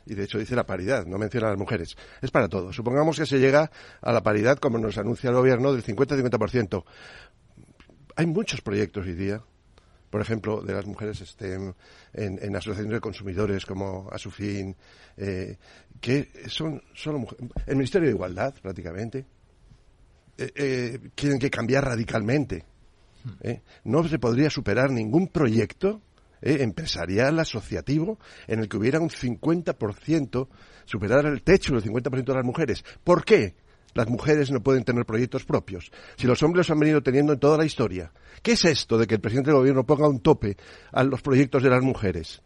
[0.07, 1.97] Y de hecho dice la paridad, no menciona a las mujeres.
[2.21, 2.73] Es para todo.
[2.73, 6.85] Supongamos que se llega a la paridad, como nos anuncia el gobierno, del 50-50%.
[8.17, 9.43] Hay muchos proyectos hoy día
[10.11, 11.75] por ejemplo, de las mujeres estén
[12.15, 14.75] en, asociaciones de consumidores como Asufin,
[15.17, 15.59] eh,
[16.01, 17.51] que son solo mujeres.
[17.67, 19.27] El Ministerio de Igualdad, prácticamente,
[20.39, 22.65] eh, eh, tienen que cambiar radicalmente.
[23.85, 26.01] No se podría superar ningún proyecto
[26.47, 30.49] empresarial, asociativo, en el que hubiera un 50%,
[30.85, 32.85] superar el techo del 50% de las mujeres.
[33.03, 33.55] ¿Por qué?
[33.97, 37.57] las mujeres no pueden tener proyectos propios, si los hombres han venido teniendo en toda
[37.57, 38.13] la historia.
[38.43, 40.57] ¿Qué es esto de que el presidente del gobierno ponga un tope
[40.93, 42.43] a los proyectos de las mujeres?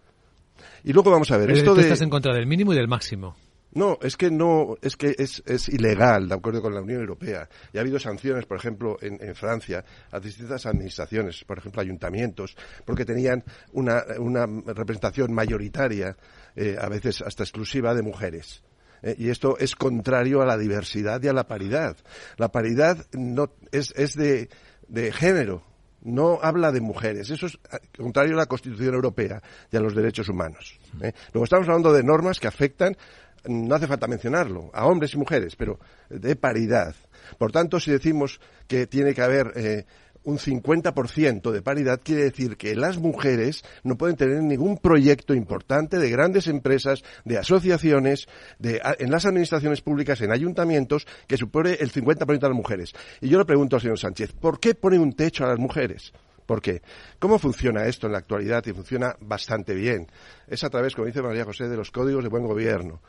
[0.85, 1.83] Y luego vamos a ver, esto de...
[1.83, 3.37] estás en contra del mínimo y del máximo.
[3.73, 7.49] No, es que no, es que es, ilegal, de acuerdo con la Unión Europea.
[7.73, 12.57] Y ha habido sanciones, por ejemplo, en, en Francia, a distintas administraciones, por ejemplo, ayuntamientos,
[12.85, 16.17] porque tenían una, una representación mayoritaria,
[16.57, 18.63] eh, a veces hasta exclusiva, de mujeres.
[19.03, 21.97] Eh, y esto es contrario a la diversidad y a la paridad.
[22.37, 24.49] La paridad no es, es de,
[24.89, 25.63] de género,
[26.03, 27.31] no habla de mujeres.
[27.31, 30.79] Eso es eh, contrario a la Constitución Europea y a los derechos humanos.
[31.03, 31.13] ¿eh?
[31.33, 32.97] Luego estamos hablando de normas que afectan,
[33.47, 36.95] no hace falta mencionarlo, a hombres y mujeres, pero de paridad.
[37.39, 39.87] Por tanto, si decimos que tiene que haber eh,
[40.25, 45.99] un 50% de paridad quiere decir que las mujeres no pueden tener ningún proyecto importante
[45.99, 48.27] de grandes empresas, de asociaciones,
[48.59, 52.93] de, en las administraciones públicas, en ayuntamientos, que supone el 50% de las mujeres.
[53.21, 56.13] Y yo le pregunto al señor Sánchez, ¿por qué pone un techo a las mujeres?
[56.45, 56.83] ¿Por qué?
[57.21, 58.65] ¿Cómo funciona esto en la actualidad?
[58.67, 60.09] Y funciona bastante bien.
[60.49, 63.01] Es a través, como dice María José, de los códigos de buen gobierno.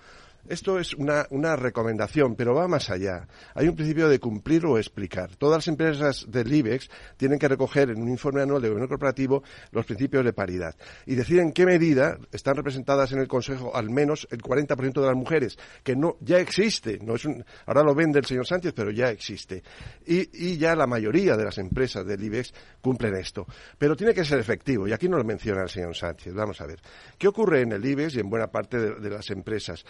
[0.47, 3.27] Esto es una, recomendación, pero va más allá.
[3.53, 5.35] Hay un principio de cumplir o explicar.
[5.35, 9.43] Todas las empresas del IBEX tienen que recoger en un informe anual de gobierno corporativo
[9.71, 10.75] los principios de paridad
[11.05, 15.07] y decir en qué medida están representadas en el Consejo al menos el 40% de
[15.07, 16.99] las mujeres, que no ya existe.
[17.01, 19.63] No es un, ahora lo vende el señor Sánchez, pero ya existe.
[20.05, 23.45] Y, ya la mayoría de las empresas del IBEX cumplen esto.
[23.77, 26.33] Pero tiene que ser efectivo, y aquí no lo menciona el señor Sánchez.
[26.33, 26.79] Vamos a ver.
[27.17, 29.85] ¿Qué ocurre en el IBEX y en buena parte de, las empresas?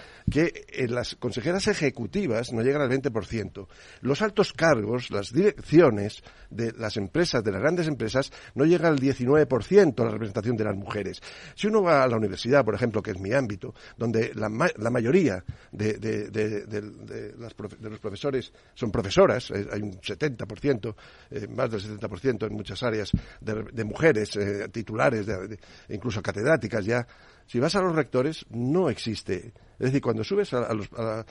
[0.70, 3.68] En las consejeras ejecutivas no llegan al 20%.
[4.02, 9.00] Los altos cargos, las direcciones de las empresas, de las grandes empresas, no llegan al
[9.00, 11.22] 19% la representación de las mujeres.
[11.56, 15.44] Si uno va a la universidad, por ejemplo, que es mi ámbito, donde la, mayoría
[15.72, 20.96] de, los profesores son profesoras, eh, hay un 70%,
[21.32, 25.26] eh, más del 70% en muchas áreas de, mujeres eh, titulares,
[25.90, 27.06] incluso catedráticas ya,
[27.52, 29.52] si vas a los rectores, no existe.
[29.78, 31.26] Es decir, cuando subes a,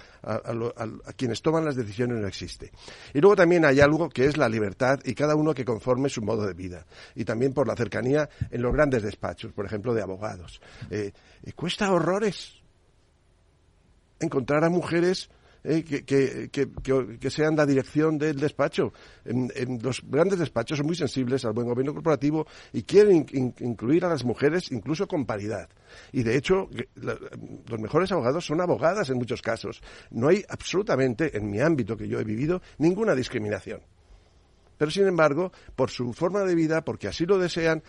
[1.17, 2.73] quienes toman las decisiones no existe.
[3.15, 6.21] Y luego también hay algo que es la libertad y cada uno que conforme su
[6.21, 6.85] modo de vida.
[7.15, 10.61] Y también por la cercanía en los grandes despachos, por ejemplo, de abogados.
[10.91, 11.13] Eh,
[11.57, 12.53] cuesta horrores
[14.19, 15.31] encontrar a mujeres
[15.65, 16.71] eh, que, que,
[17.19, 18.93] que, sean la dirección del despacho.
[19.25, 23.27] Los grandes despachos son muy sensibles al buen gobierno corporativo y quieren
[23.61, 25.69] incluir a las mujeres incluso con paridad.
[26.13, 29.83] Y de hecho, los mejores abogados son abogadas en muchos casos.
[30.11, 33.81] No hay absolutamente, en mi ámbito que yo he vivido, ninguna discriminación
[34.81, 37.83] pero sin embargo, por su forma de vida, porque así lo desean,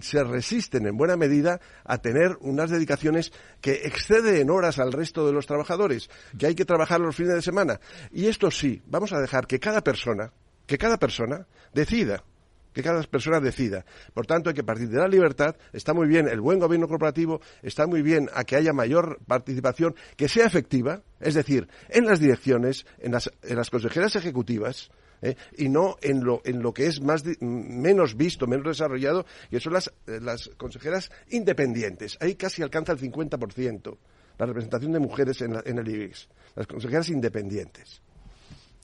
[0.00, 5.32] se resisten en buena medida a tener unas dedicaciones que exceden horas al resto de
[5.32, 7.78] los trabajadores, que hay que trabajar los fines de semana.
[8.10, 10.32] Y esto sí, vamos a dejar que cada persona,
[10.66, 12.24] que cada persona decida
[12.72, 13.84] que cada persona decida.
[14.14, 15.56] Por tanto, hay que partir de la libertad.
[15.74, 19.94] Está muy bien el buen gobierno corporativo, está muy bien a que haya mayor participación,
[20.16, 24.90] que sea efectiva, es decir, en las direcciones, en las, en las consejeras ejecutivas,
[25.22, 25.36] ¿eh?
[25.56, 29.72] y no en lo, en lo que es más menos visto, menos desarrollado, y son
[29.72, 32.18] las, eh, las consejeras independientes.
[32.20, 33.96] Ahí casi alcanza el 50%
[34.38, 38.00] la representación de mujeres en, en el IBEX, las consejeras independientes.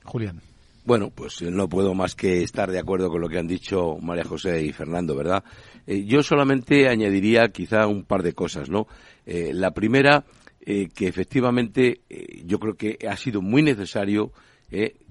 [0.05, 0.41] Julián.
[0.85, 3.97] Bueno, pues eh, no puedo más que estar de acuerdo con lo que han dicho
[4.01, 5.43] María José y Fernando, ¿verdad?
[5.87, 8.87] yo solamente añadiría quizá un par de cosas, ¿no?
[9.25, 10.27] la primera,
[10.61, 12.03] que efectivamente
[12.45, 14.33] yo creo que ha sido muy necesario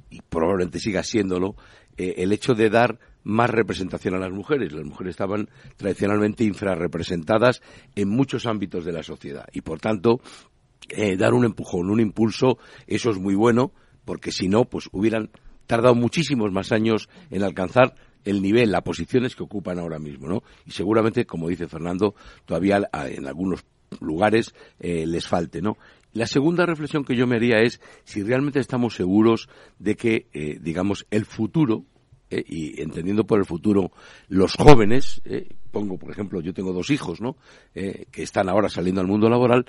[0.09, 1.55] y probablemente siga siéndolo,
[1.97, 4.71] eh, el hecho de dar más representación a las mujeres.
[4.71, 7.61] Las mujeres estaban tradicionalmente infrarrepresentadas
[7.95, 10.21] en muchos ámbitos de la sociedad y, por tanto,
[10.89, 13.73] eh, dar un empujón, un impulso, eso es muy bueno,
[14.05, 15.29] porque si no, pues hubieran
[15.65, 20.43] tardado muchísimos más años en alcanzar el nivel, las posiciones que ocupan ahora mismo, ¿no?
[20.65, 22.15] Y seguramente, como dice Fernando,
[22.45, 23.65] todavía en algunos
[23.99, 25.77] lugares eh, les falte, ¿no?
[26.17, 30.57] La segunda reflexión que yo me haría es si realmente estamos seguros de que, eh,
[30.59, 31.85] digamos, el futuro
[32.31, 33.91] eh, y entendiendo por el futuro
[34.27, 37.37] los jóvenes, eh, pongo por ejemplo, yo tengo dos hijos, ¿no?
[37.71, 39.67] Que están ahora saliendo al mundo laboral,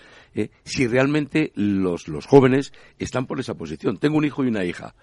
[0.64, 3.98] si realmente los, los jóvenes están por esa posición.
[3.98, 4.94] Tengo un hijo y una hija.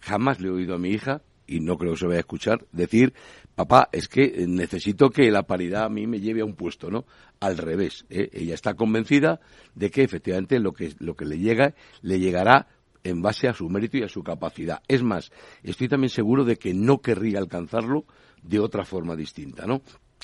[0.00, 2.64] Jamás le he oído a mi hija y no creo que se vaya a escuchar
[2.70, 3.12] decir,
[3.56, 7.04] papá, es que necesito que la paridad a mí me lleve a un puesto, ¿no?
[7.40, 9.40] Al revés, ella está convencida
[9.74, 12.68] de que efectivamente lo que, lo que le llega, le llegará
[13.02, 14.80] en base a su mérito y a su capacidad.
[14.86, 15.32] Es más,
[15.64, 18.04] estoy también seguro de que no querría alcanzarlo
[18.42, 19.82] de otra forma distinta, ¿no?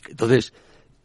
[0.09, 0.53] Entonces,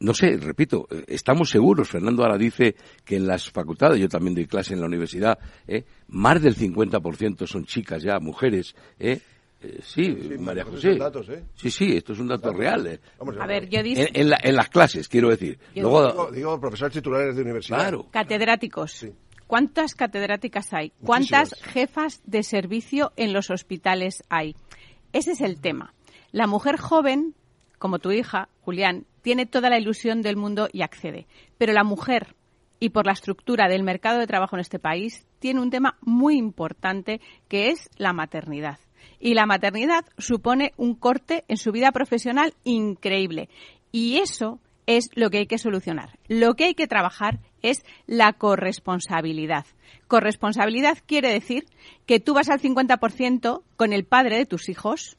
[0.01, 1.89] no sé, repito, eh, estamos seguros.
[1.89, 5.85] Fernando ahora dice que en las facultades, yo también doy clase en la universidad, ¿eh?
[6.07, 9.19] más del 50% son chicas ya, mujeres, ¿eh?
[9.61, 10.97] Eh sí, María José.
[11.55, 12.99] Sí, sí, esto es un dato real.
[13.39, 14.01] A ver, yo digo...
[14.13, 15.59] En, las clases, quiero decir.
[15.75, 16.31] Luego...
[16.31, 17.79] digo, profesores titulares de universidad.
[17.79, 18.07] Claro.
[18.11, 19.07] Catedráticos.
[19.47, 20.93] ¿Cuántas catedráticas hay?
[21.03, 24.55] ¿Cuántas jefas de servicio en los hospitales hay?
[25.11, 25.93] Ese es el tema.
[26.31, 27.35] La mujer joven,
[27.77, 31.27] como tu hija, Julián, tiene toda la ilusión del mundo y accede.
[31.57, 32.35] Pero la mujer,
[32.79, 36.37] y por la estructura del mercado de trabajo en este país, tiene un tema muy
[36.37, 38.79] importante que es la maternidad.
[39.19, 43.49] Y la maternidad supone un corte en su vida profesional increíble.
[43.91, 46.17] Y eso es lo que hay que solucionar.
[46.27, 49.65] Lo que hay que trabajar es la corresponsabilidad.
[50.07, 51.65] Corresponsabilidad quiere decir
[52.05, 55.17] que tú vas al 50% con el padre de tus hijos,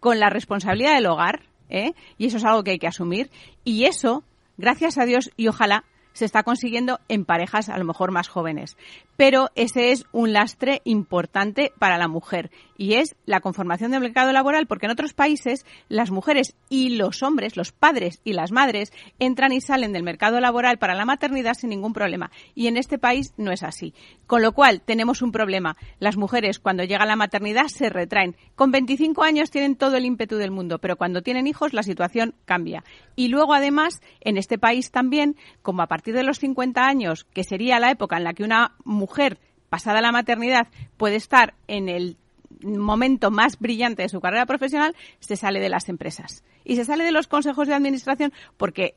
[0.00, 1.92] con la responsabilidad del hogar, ¿eh?
[2.18, 3.30] y eso es algo que hay que asumir.
[3.64, 4.24] Y eso,
[4.56, 8.76] gracias a Dios y ojalá, se está consiguiendo en parejas a lo mejor más jóvenes.
[9.16, 14.32] Pero ese es un lastre importante para la mujer y es la conformación del mercado
[14.32, 18.92] laboral porque en otros países las mujeres y los hombres, los padres y las madres
[19.20, 22.98] entran y salen del mercado laboral para la maternidad sin ningún problema y en este
[22.98, 23.94] país no es así.
[24.26, 25.76] Con lo cual tenemos un problema.
[26.00, 28.36] Las mujeres cuando llega la maternidad se retraen.
[28.56, 32.34] Con 25 años tienen todo el ímpetu del mundo, pero cuando tienen hijos la situación
[32.44, 32.82] cambia.
[33.14, 37.44] Y luego además en este país también, como a partir de los 50 años, que
[37.44, 39.38] sería la época en la que una mujer
[39.68, 42.16] pasada la maternidad puede estar en el
[42.62, 46.44] momento más brillante de su carrera profesional, se sale de las empresas.
[46.64, 48.94] Y se sale de los consejos de administración porque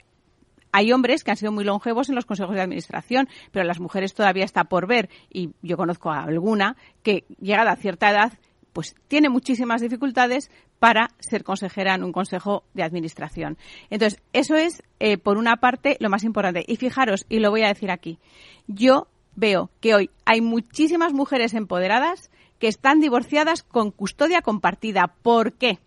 [0.72, 4.14] hay hombres que han sido muy longevos en los consejos de administración, pero las mujeres
[4.14, 8.34] todavía está por ver, y yo conozco a alguna que llegada a cierta edad,
[8.76, 13.58] pues tiene muchísimas dificultades para ser consejera en un consejo de administración.
[13.90, 16.66] Entonces, eso es, eh, por una parte, lo más importante.
[16.68, 18.20] Y fijaros, y lo voy a decir aquí,
[18.68, 25.16] yo veo que hoy hay muchísimas mujeres empoderadas que están divorciadas con custodia compartida.
[25.22, 25.80] ¿Por qué?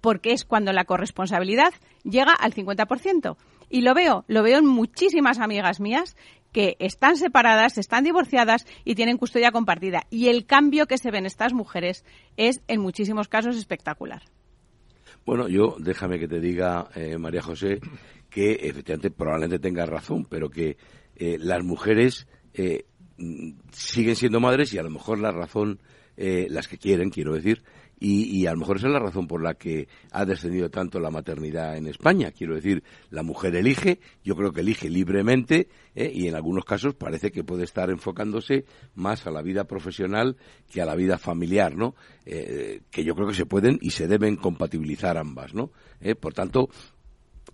[0.00, 1.74] Porque es cuando la corresponsabilidad
[2.04, 3.36] llega al 50%.
[3.70, 6.16] Y lo veo, lo veo en muchísimas amigas mías
[6.56, 10.04] que están separadas, están divorciadas y tienen custodia compartida.
[10.08, 12.02] Y el cambio que se ve en estas mujeres
[12.38, 14.22] es en muchísimos casos espectacular.
[15.26, 17.78] Bueno, yo déjame que te diga, eh, María José,
[18.30, 20.78] que efectivamente probablemente tengas razón, pero que
[21.16, 22.86] eh, las mujeres eh,
[23.72, 25.78] siguen siendo madres y a lo mejor la razón,
[26.16, 27.62] las que quieren, quiero decir,
[27.98, 31.00] y, y, a lo mejor esa es la razón por la que ha descendido tanto
[31.00, 32.30] la maternidad en España.
[32.30, 36.10] Quiero decir, la mujer elige, yo creo que elige libremente ¿eh?
[36.14, 40.36] y en algunos casos parece que puede estar enfocándose más a la vida profesional
[40.70, 41.94] que a la vida familiar, ¿no?
[42.26, 45.70] Eh, que yo creo que se pueden y se deben compatibilizar ambas, ¿no?
[46.00, 46.68] Eh, por tanto,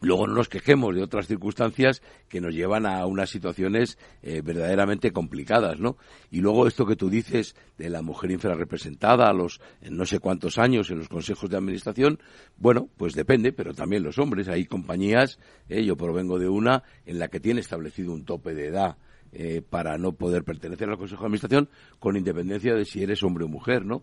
[0.02, 5.12] Luego no nos quejemos de otras circunstancias que nos llevan a unas situaciones eh, verdaderamente
[5.12, 5.96] complicadas, ¿no?
[6.30, 10.58] Y luego esto que tú dices de la mujer infrarrepresentada a los no sé cuántos
[10.58, 12.18] años en los consejos de administración,
[12.56, 14.48] bueno, pues depende, pero también los hombres.
[14.48, 15.38] Hay compañías,
[15.68, 18.96] eh, yo provengo de una, en la que tiene establecido un tope de edad
[19.32, 21.68] eh, para no poder pertenecer al consejo de administración
[22.00, 24.02] con independencia de si eres hombre o mujer, ¿no?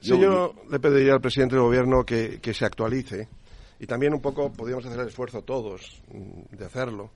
[0.00, 3.28] yo, yo, le pediría al presidente del gobierno que, que se actualice
[3.80, 7.10] y también un poco podríamos hacer el esfuerzo todos mm, de hacerlo.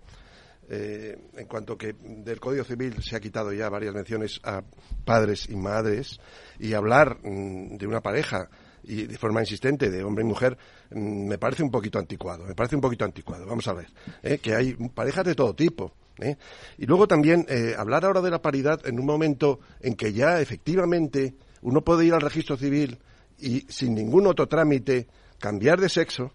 [0.69, 4.63] Eh, en cuanto que del Código Civil se ha quitado ya varias menciones a
[5.05, 6.21] padres y madres
[6.61, 8.49] y hablar mm, de una pareja
[8.85, 10.57] y de forma insistente de hombre y mujer
[10.91, 13.45] mm, me parece un poquito anticuado, me parece un poquito anticuado.
[13.45, 13.89] Vamos a ver,
[14.23, 14.39] ¿eh?
[14.39, 15.93] que hay parejas de todo tipo.
[16.19, 16.37] ¿eh?
[16.79, 17.45] Y luego también
[17.77, 22.15] hablar ahora de la paridad en un momento en que ya efectivamente uno puede ir
[22.15, 22.99] al registro civil
[23.39, 25.09] y sin ningún otro trámite
[25.39, 26.33] cambiar de sexo,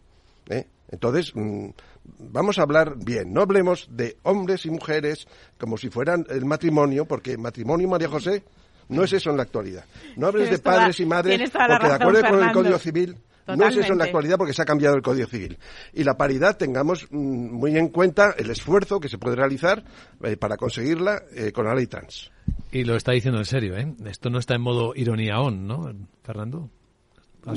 [0.50, 0.68] ¿eh?
[0.90, 1.70] Entonces, mm,
[2.20, 5.28] vamos a hablar bien, no hablemos de hombres y mujeres
[5.58, 8.44] como si fueran el matrimonio, porque matrimonio, María José,
[8.90, 9.86] no es eso en la actualidad.
[10.16, 13.18] No hables de padres y madres, porque de acuerdo con el Código Civil,
[13.48, 15.58] no es eso en la actualidad porque se ha cambiado el Código Civil.
[15.94, 19.84] Y la paridad tengamos mm, muy en cuenta el esfuerzo que se puede realizar
[20.24, 22.32] eh, para conseguirla eh, con la ley trans.
[22.72, 23.94] Y lo está diciendo en serio, ¿eh?
[24.06, 25.94] Esto no está en modo ironía on, ¿no,
[26.24, 26.70] Fernando?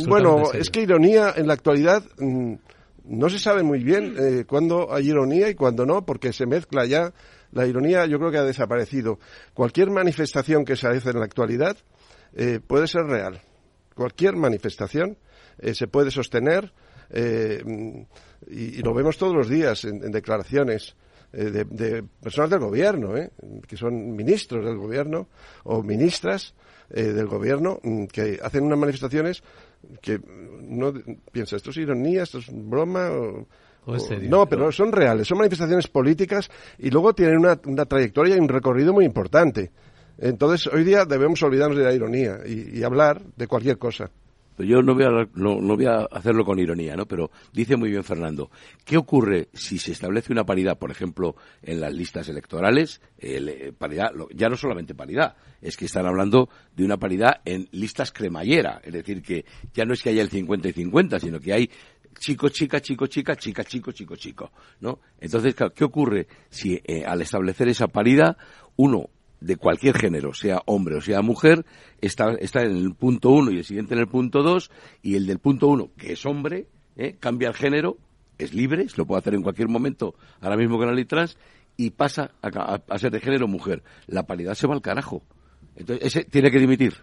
[0.07, 2.55] Bueno, es que ironía en la actualidad mm,
[3.05, 6.87] no se sabe muy bien eh, cuándo hay ironía y cuándo no, porque se mezcla
[6.87, 7.13] ya.
[7.53, 9.19] La ironía yo creo que ha desaparecido.
[9.55, 11.77] Cualquier manifestación que se hace en la actualidad
[12.35, 13.41] eh, puede ser real.
[13.95, 15.19] Cualquier manifestación
[15.59, 16.73] eh, se puede sostener
[17.11, 17.63] eh,
[18.49, 20.95] y, lo vemos todos los días en, declaraciones
[21.33, 23.15] de, de, personas del gobierno,
[23.67, 25.29] que son ministros del gobierno
[25.63, 26.55] o ministras
[26.89, 29.43] del gobierno mm, que hacen unas manifestaciones
[30.01, 30.20] que
[30.62, 30.93] no
[31.33, 33.47] piensa esto es ironía, esto es broma o,
[34.28, 38.49] no, pero son reales, son manifestaciones políticas y luego tienen una, una trayectoria y un
[38.49, 39.70] recorrido muy importante.
[40.18, 44.11] Entonces, hoy día debemos olvidarnos de la ironía y, hablar de cualquier cosa.
[44.63, 47.07] Yo no voy, a, no, voy a hacerlo con ironía, ¿no?
[47.07, 48.51] Pero dice muy bien Fernando,
[48.85, 53.01] ¿qué ocurre si se establece una paridad, por ejemplo, en las listas electorales?
[53.19, 58.13] Eh, paridad, ya no solamente paridad, es que están hablando de una paridad en listas
[58.13, 59.45] cremallera, es decir, que
[59.75, 61.71] ya no es que haya el 50 y 50, sino que hay
[62.19, 65.01] chico, chica, chico, chica, chica, chico, chico, chico, ¿no?
[65.21, 68.37] Entonces, ¿qué ocurre si eh, al establecer esa paridad,
[68.77, 71.64] uno de cualquier género, sea hombre o sea mujer,
[72.01, 74.70] está, está en el punto uno y el siguiente en el punto dos,
[75.03, 76.66] y el del punto uno, que es hombre,
[76.97, 77.16] ¿eh?
[77.18, 77.97] cambia el género,
[78.38, 81.36] es libre, se lo puede hacer en cualquier momento, ahora mismo con la ley trans,
[81.76, 83.82] y pasa a, ser de género mujer.
[84.07, 85.22] La paridad se va al carajo.
[85.76, 86.95] Entonces, ese tiene que dimitir.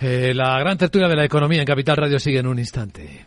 [0.00, 3.26] Eh, la gran tertulia de la economía en Capital Radio sigue en un instante.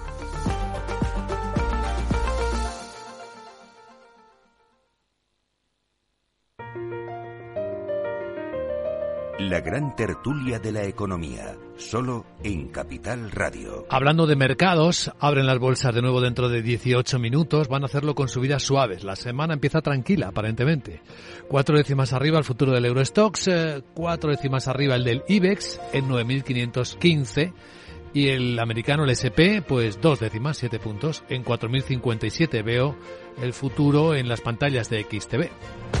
[9.51, 13.85] La gran tertulia de la economía, solo en Capital Radio.
[13.89, 18.15] Hablando de mercados, abren las bolsas de nuevo dentro de 18 minutos, van a hacerlo
[18.15, 19.03] con subidas suaves.
[19.03, 21.01] La semana empieza tranquila, aparentemente.
[21.49, 26.07] Cuatro décimas arriba el futuro del Eurostox, eh, cuatro décimas arriba el del IBEX en
[26.07, 27.53] 9.515
[28.13, 32.63] y el americano, el SP, pues dos décimas, siete puntos, en 4.057.
[32.63, 32.95] Veo
[33.41, 36.00] el futuro en las pantallas de XTV.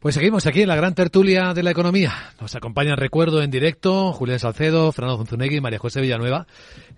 [0.00, 2.32] Pues seguimos aquí en la gran tertulia de la economía.
[2.40, 6.46] Nos acompañan, recuerdo, en directo Julián Salcedo, Fernando Zunzunegui María José Villanueva.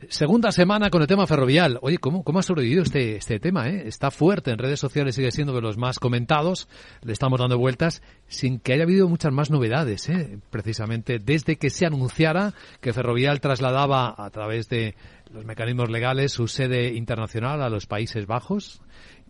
[0.08, 1.80] Segunda semana con el tema ferrovial.
[1.82, 3.68] Oye, ¿cómo, cómo ha sobrevivido este, este tema?
[3.68, 3.88] Eh?
[3.88, 6.68] Está fuerte en redes sociales, sigue siendo de los más comentados.
[7.00, 10.38] Le estamos dando vueltas sin que haya habido muchas más novedades, ¿eh?
[10.50, 14.94] precisamente desde que se anunciara que Ferrovial trasladaba a través de
[15.32, 18.80] los mecanismos legales su sede internacional a los Países Bajos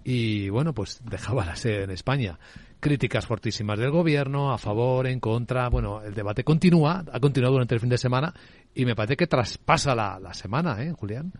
[0.04, 2.38] y bueno, pues dejaba la sede en España
[2.82, 5.68] críticas fortísimas del gobierno, a favor, en contra.
[5.68, 8.34] Bueno, el debate continúa, ha continuado durante el fin de semana
[8.74, 11.32] y me parece que traspasa la, semana, ¿eh, Julián?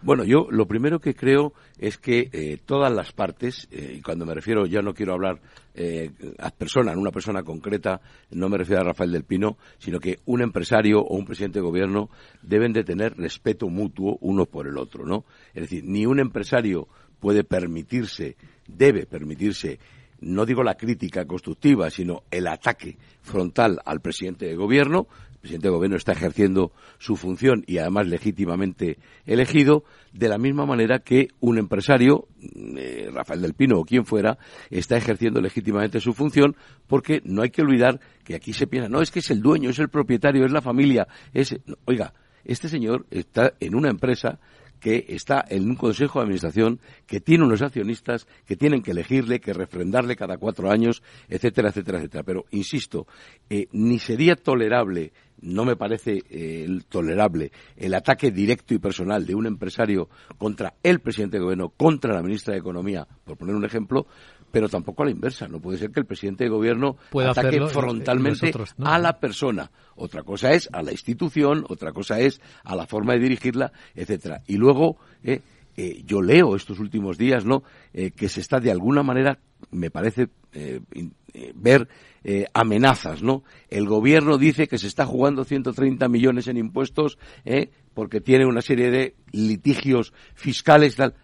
[0.00, 4.24] Bueno, yo lo primero que creo es que eh, todas las partes, eh, y cuando
[4.24, 5.38] me refiero, ya no quiero hablar
[5.74, 10.00] eh, a persona, en una persona concreta, no me refiero a Rafael del Pino, sino
[10.00, 12.08] que un empresario o un presidente de gobierno
[12.40, 15.26] deben de tener respeto mutuo uno por el otro, ¿no?
[15.52, 16.88] Es decir, ni un empresario
[17.20, 18.36] puede permitirse,
[18.66, 19.78] debe permitirse
[20.20, 25.68] no digo la crítica constructiva, sino el ataque frontal al presidente de gobierno, el presidente
[25.68, 31.28] de gobierno está ejerciendo su función y además legítimamente elegido, de la misma manera que
[31.40, 32.26] un empresario,
[32.76, 34.38] eh, Rafael del Pino o quien fuera,
[34.70, 36.56] está ejerciendo legítimamente su función,
[36.86, 39.70] porque no hay que olvidar que aquí se piensa, no, es que es el dueño,
[39.70, 41.54] es el propietario, es la familia, es,
[41.84, 42.12] oiga,
[42.44, 44.38] este señor está en una empresa
[44.80, 49.40] que está en un consejo de administración, que tiene unos accionistas que tienen que elegirle,
[49.40, 52.24] que refrendarle cada cuatro años, etcétera, etcétera, etcétera.
[52.24, 53.06] Pero, insisto,
[53.48, 59.34] eh, ni sería tolerable, no me parece eh, tolerable, el ataque directo y personal de
[59.34, 60.08] un empresario
[60.38, 64.06] contra el presidente de gobierno, contra la ministra de Economía, por poner un ejemplo,
[64.50, 65.48] pero tampoco a la inversa.
[65.48, 69.70] No puede ser que el presidente de gobierno ataque frontalmente a la persona.
[69.96, 74.42] Otra cosa es a la institución, otra cosa es a la forma de dirigirla, etcétera.
[74.46, 75.40] Y luego eh,
[75.76, 77.62] eh, yo leo estos últimos días, ¿no?
[77.92, 79.38] Eh, que se está de alguna manera,
[79.70, 80.28] me parece
[81.54, 81.86] ver
[82.54, 83.44] amenazas, ¿no?
[83.68, 87.18] El gobierno dice que se está jugando 130 millones en impuestos
[87.92, 91.14] porque tiene una serie de litigios fiscales tal.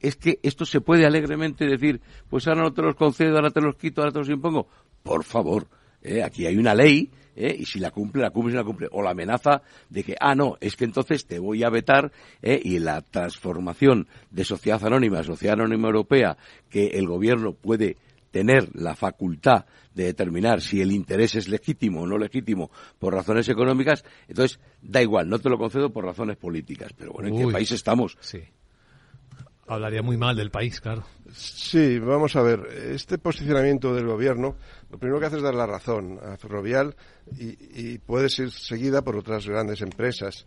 [0.00, 3.60] Es que esto se puede alegremente decir, pues ahora no te los concedo, ahora te
[3.60, 4.66] los quito, ahora te los impongo.
[5.02, 5.68] Por favor,
[6.02, 6.22] ¿eh?
[6.22, 7.56] aquí hay una ley ¿eh?
[7.58, 8.88] y si la cumple, la cumple, si la cumple.
[8.92, 12.60] O la amenaza de que, ah, no, es que entonces te voy a vetar ¿eh?
[12.62, 16.36] y la transformación de sociedad anónima, sociedad anónima europea,
[16.68, 17.96] que el gobierno puede
[18.30, 23.48] tener la facultad de determinar si el interés es legítimo o no legítimo por razones
[23.48, 26.92] económicas, entonces da igual, no te lo concedo por razones políticas.
[26.96, 28.16] Pero bueno, ¿en qué país estamos?
[28.20, 28.40] Sí.
[29.70, 31.04] Hablaría muy mal del país, claro.
[31.32, 32.66] Sí, vamos a ver.
[32.92, 34.56] Este posicionamiento del gobierno,
[34.90, 36.96] lo primero que hace es dar la razón a Ferrovial
[37.38, 40.44] y, puede ser seguida por otras grandes empresas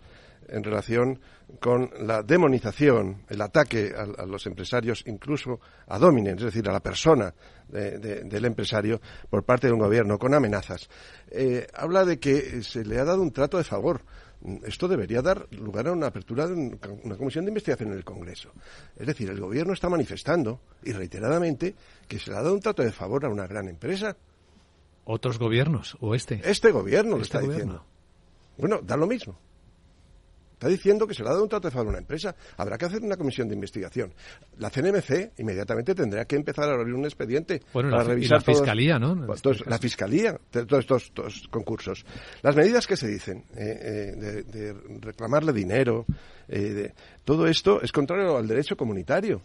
[0.49, 1.21] en relación
[1.61, 6.81] con la demonización, el ataque a, los empresarios, incluso a Dominen, es decir, a la
[6.81, 7.33] persona
[7.69, 8.99] del empresario
[9.29, 10.89] por parte de un gobierno con amenazas.
[11.31, 14.01] Eh, habla de que se le ha dado un trato de favor
[14.63, 16.53] esto debería dar lugar a una apertura de
[17.03, 18.51] una comisión de investigación en el Congreso.
[18.97, 21.75] Es decir, el Gobierno está manifestando, y reiteradamente,
[22.07, 24.17] que se le ha dado un trato de favor a una gran empresa.
[25.05, 26.41] ¿Otros gobiernos o este?
[26.43, 27.85] Este Gobierno lo ¿Este está diciendo.
[28.57, 29.37] Bueno, da lo mismo.
[30.53, 32.35] Está diciendo que se le ha dado un trato de favor a una empresa.
[32.57, 34.13] Habrá que hacer una comisión de investigación.
[34.57, 38.37] La CNMC inmediatamente tendrá que empezar a abrir un expediente para revisar.
[38.37, 39.33] la fiscalía, ¿no?
[39.33, 42.05] Este la fiscalía, de todos estos, concursos.
[42.41, 46.05] Las medidas que se dicen eh, eh, de, reclamarle dinero,
[46.47, 46.93] eh,
[47.23, 49.41] todo esto es contrario al derecho comunitario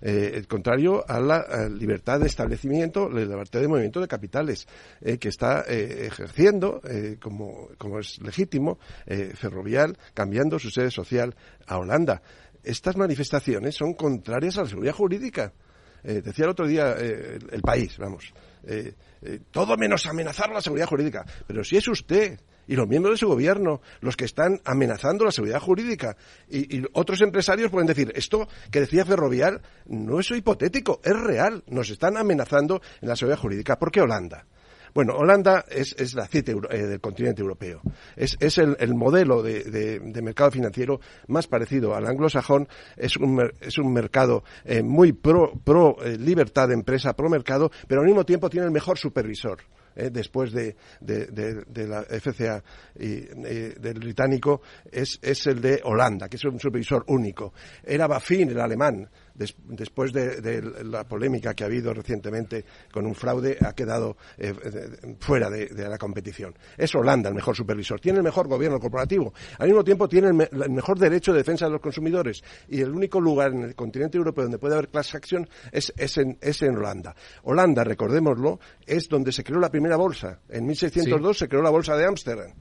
[0.00, 4.66] eh, contrario a la libertad de establecimiento, la libertad de movimiento de capitales,
[5.00, 8.78] eh, que está eh, ejerciendo, eh, como, como, es legítimo,
[9.34, 11.34] Ferrovial, cambiando su sede social
[11.66, 12.22] a Holanda.
[12.62, 15.52] Estas manifestaciones son contrarias a la seguridad jurídica.
[16.02, 18.32] decía el otro día el, país, vamos,
[19.50, 21.24] todo menos amenazar la seguridad jurídica.
[21.46, 22.38] Pero si es usted
[22.68, 26.16] y los miembros de su gobierno los que están amenazando la seguridad jurídica.
[26.48, 31.64] Y, otros empresarios pueden decir, esto que decía Ferrovial no es hipotético, es real.
[31.66, 33.78] Nos están amenazando en la seguridad jurídica.
[33.78, 34.46] ¿Por qué Holanda?
[34.94, 37.80] Bueno, Holanda es, la CITE eh, del continente europeo.
[38.16, 42.68] Es, el, modelo de, mercado financiero más parecido al anglosajón.
[42.96, 47.70] Es un, es un mercado eh, muy pro, pro eh, libertad de empresa, pro mercado,
[47.86, 49.58] pero al mismo tiempo tiene el mejor supervisor.
[49.98, 50.76] Eh, después de,
[51.74, 52.62] la FCA
[52.94, 57.52] y, del británico es, es el de Holanda, que es un supervisor único.
[57.82, 59.08] Era Bafin, el alemán,
[59.38, 64.52] después de, la polémica que ha habido recientemente con un fraude, ha quedado eh,
[65.20, 66.54] fuera de, la competición.
[66.76, 68.00] Es Holanda el mejor supervisor.
[68.00, 69.32] Tiene el mejor gobierno corporativo.
[69.58, 72.42] Al mismo tiempo tiene el, mejor derecho de defensa de los consumidores.
[72.68, 76.18] Y el único lugar en el continente europeo donde puede haber class action es, es,
[76.18, 77.14] en, es en Holanda.
[77.44, 80.40] Holanda, recordémoslo, es donde se creó la primera bolsa.
[80.48, 82.52] En 1602 se creó la bolsa de Ámsterdam.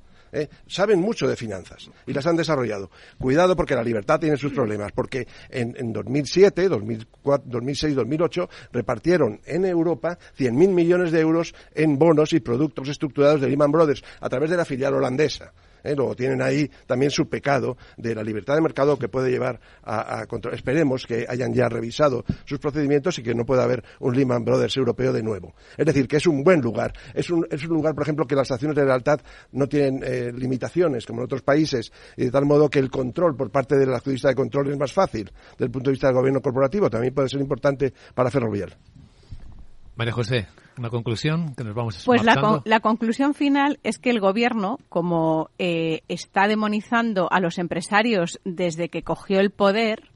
[0.42, 0.50] ¿Eh?
[0.68, 2.90] saben mucho de finanzas y las han desarrollado.
[3.18, 9.42] Cuidado porque la libertad tiene sus problemas, porque en, en 2007, 2004, 2006, 2008 repartieron
[9.46, 14.30] en Europa 100.000 millones de euros en bonos y productos estructurados de Lehman Brothers a
[14.30, 15.54] través de la filial holandesa.
[15.84, 15.96] ¿Eh?
[15.96, 20.26] Luego tienen ahí también su pecado de la libertad de mercado que puede llevar a,
[20.28, 20.54] control.
[20.54, 24.78] Esperemos que hayan ya revisado sus procedimientos y que no pueda haber un Lehman Brothers
[24.78, 25.54] europeo de nuevo.
[25.78, 26.94] Es decir, que es un buen lugar.
[27.14, 29.20] Es un, es un lugar, por ejemplo, que las estaciones de lealtad
[29.52, 33.36] no tienen eh, limitaciones como en otros países y de tal modo que el control
[33.36, 36.16] por parte del accionista de control es más fácil desde el punto de vista del
[36.16, 36.90] gobierno corporativo.
[36.90, 38.76] También puede ser importante para Ferrovial.
[39.98, 44.20] María José, una conclusión que nos vamos Pues la, la, conclusión final es que el
[44.20, 50.12] gobierno, como eh, está demonizando a los empresarios desde que cogió el poder,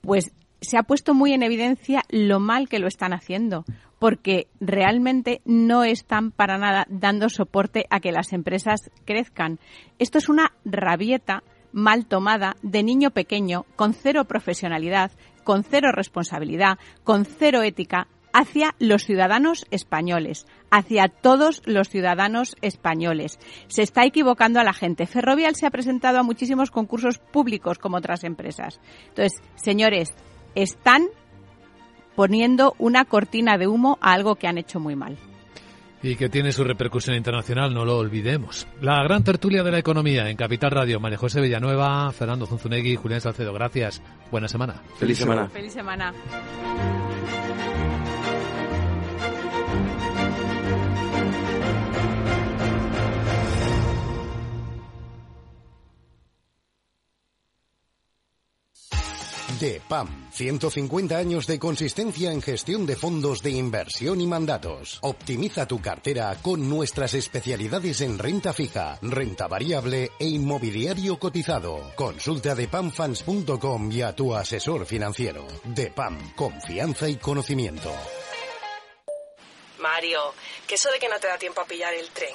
[0.00, 3.64] pues se ha puesto muy en evidencia lo mal que lo están haciendo,
[4.00, 9.60] porque realmente no están para nada dando soporte a que las empresas crezcan.
[10.00, 15.12] Esto es una rabieta mal tomada de niño pequeño, con cero profesionalidad,
[15.44, 23.38] con cero responsabilidad, con cero ética, hacia los ciudadanos españoles, hacia todos los ciudadanos españoles.
[23.68, 25.06] Se está equivocando a la gente.
[25.06, 28.80] Ferrovial se ha presentado a muchísimos concursos públicos como otras empresas.
[29.08, 30.12] Entonces, señores,
[30.56, 31.06] están
[32.16, 35.16] poniendo una cortina de humo a algo que han hecho muy mal.
[36.02, 38.66] Y que tiene su repercusión internacional, no lo olvidemos.
[38.82, 41.00] La gran tertulia de la economía en Capital Radio.
[41.00, 43.54] María José Villanueva, Fernando Zunzunegui, Julián Salcedo.
[43.54, 44.02] Gracias.
[44.30, 44.82] Buena semana.
[44.98, 45.48] Feliz semana.
[45.48, 46.12] Feliz semana.
[59.64, 64.98] DEPAM, 150 años de consistencia en gestión de fondos de inversión y mandatos.
[65.00, 71.92] Optimiza tu cartera con nuestras especialidades en renta fija, renta variable e inmobiliario cotizado.
[71.94, 75.46] Consulta depamfans.com y a tu asesor financiero.
[75.64, 77.90] DEPAM, confianza y conocimiento.
[79.78, 80.34] Mario,
[80.66, 82.34] que eso de que no te da tiempo a pillar el tren.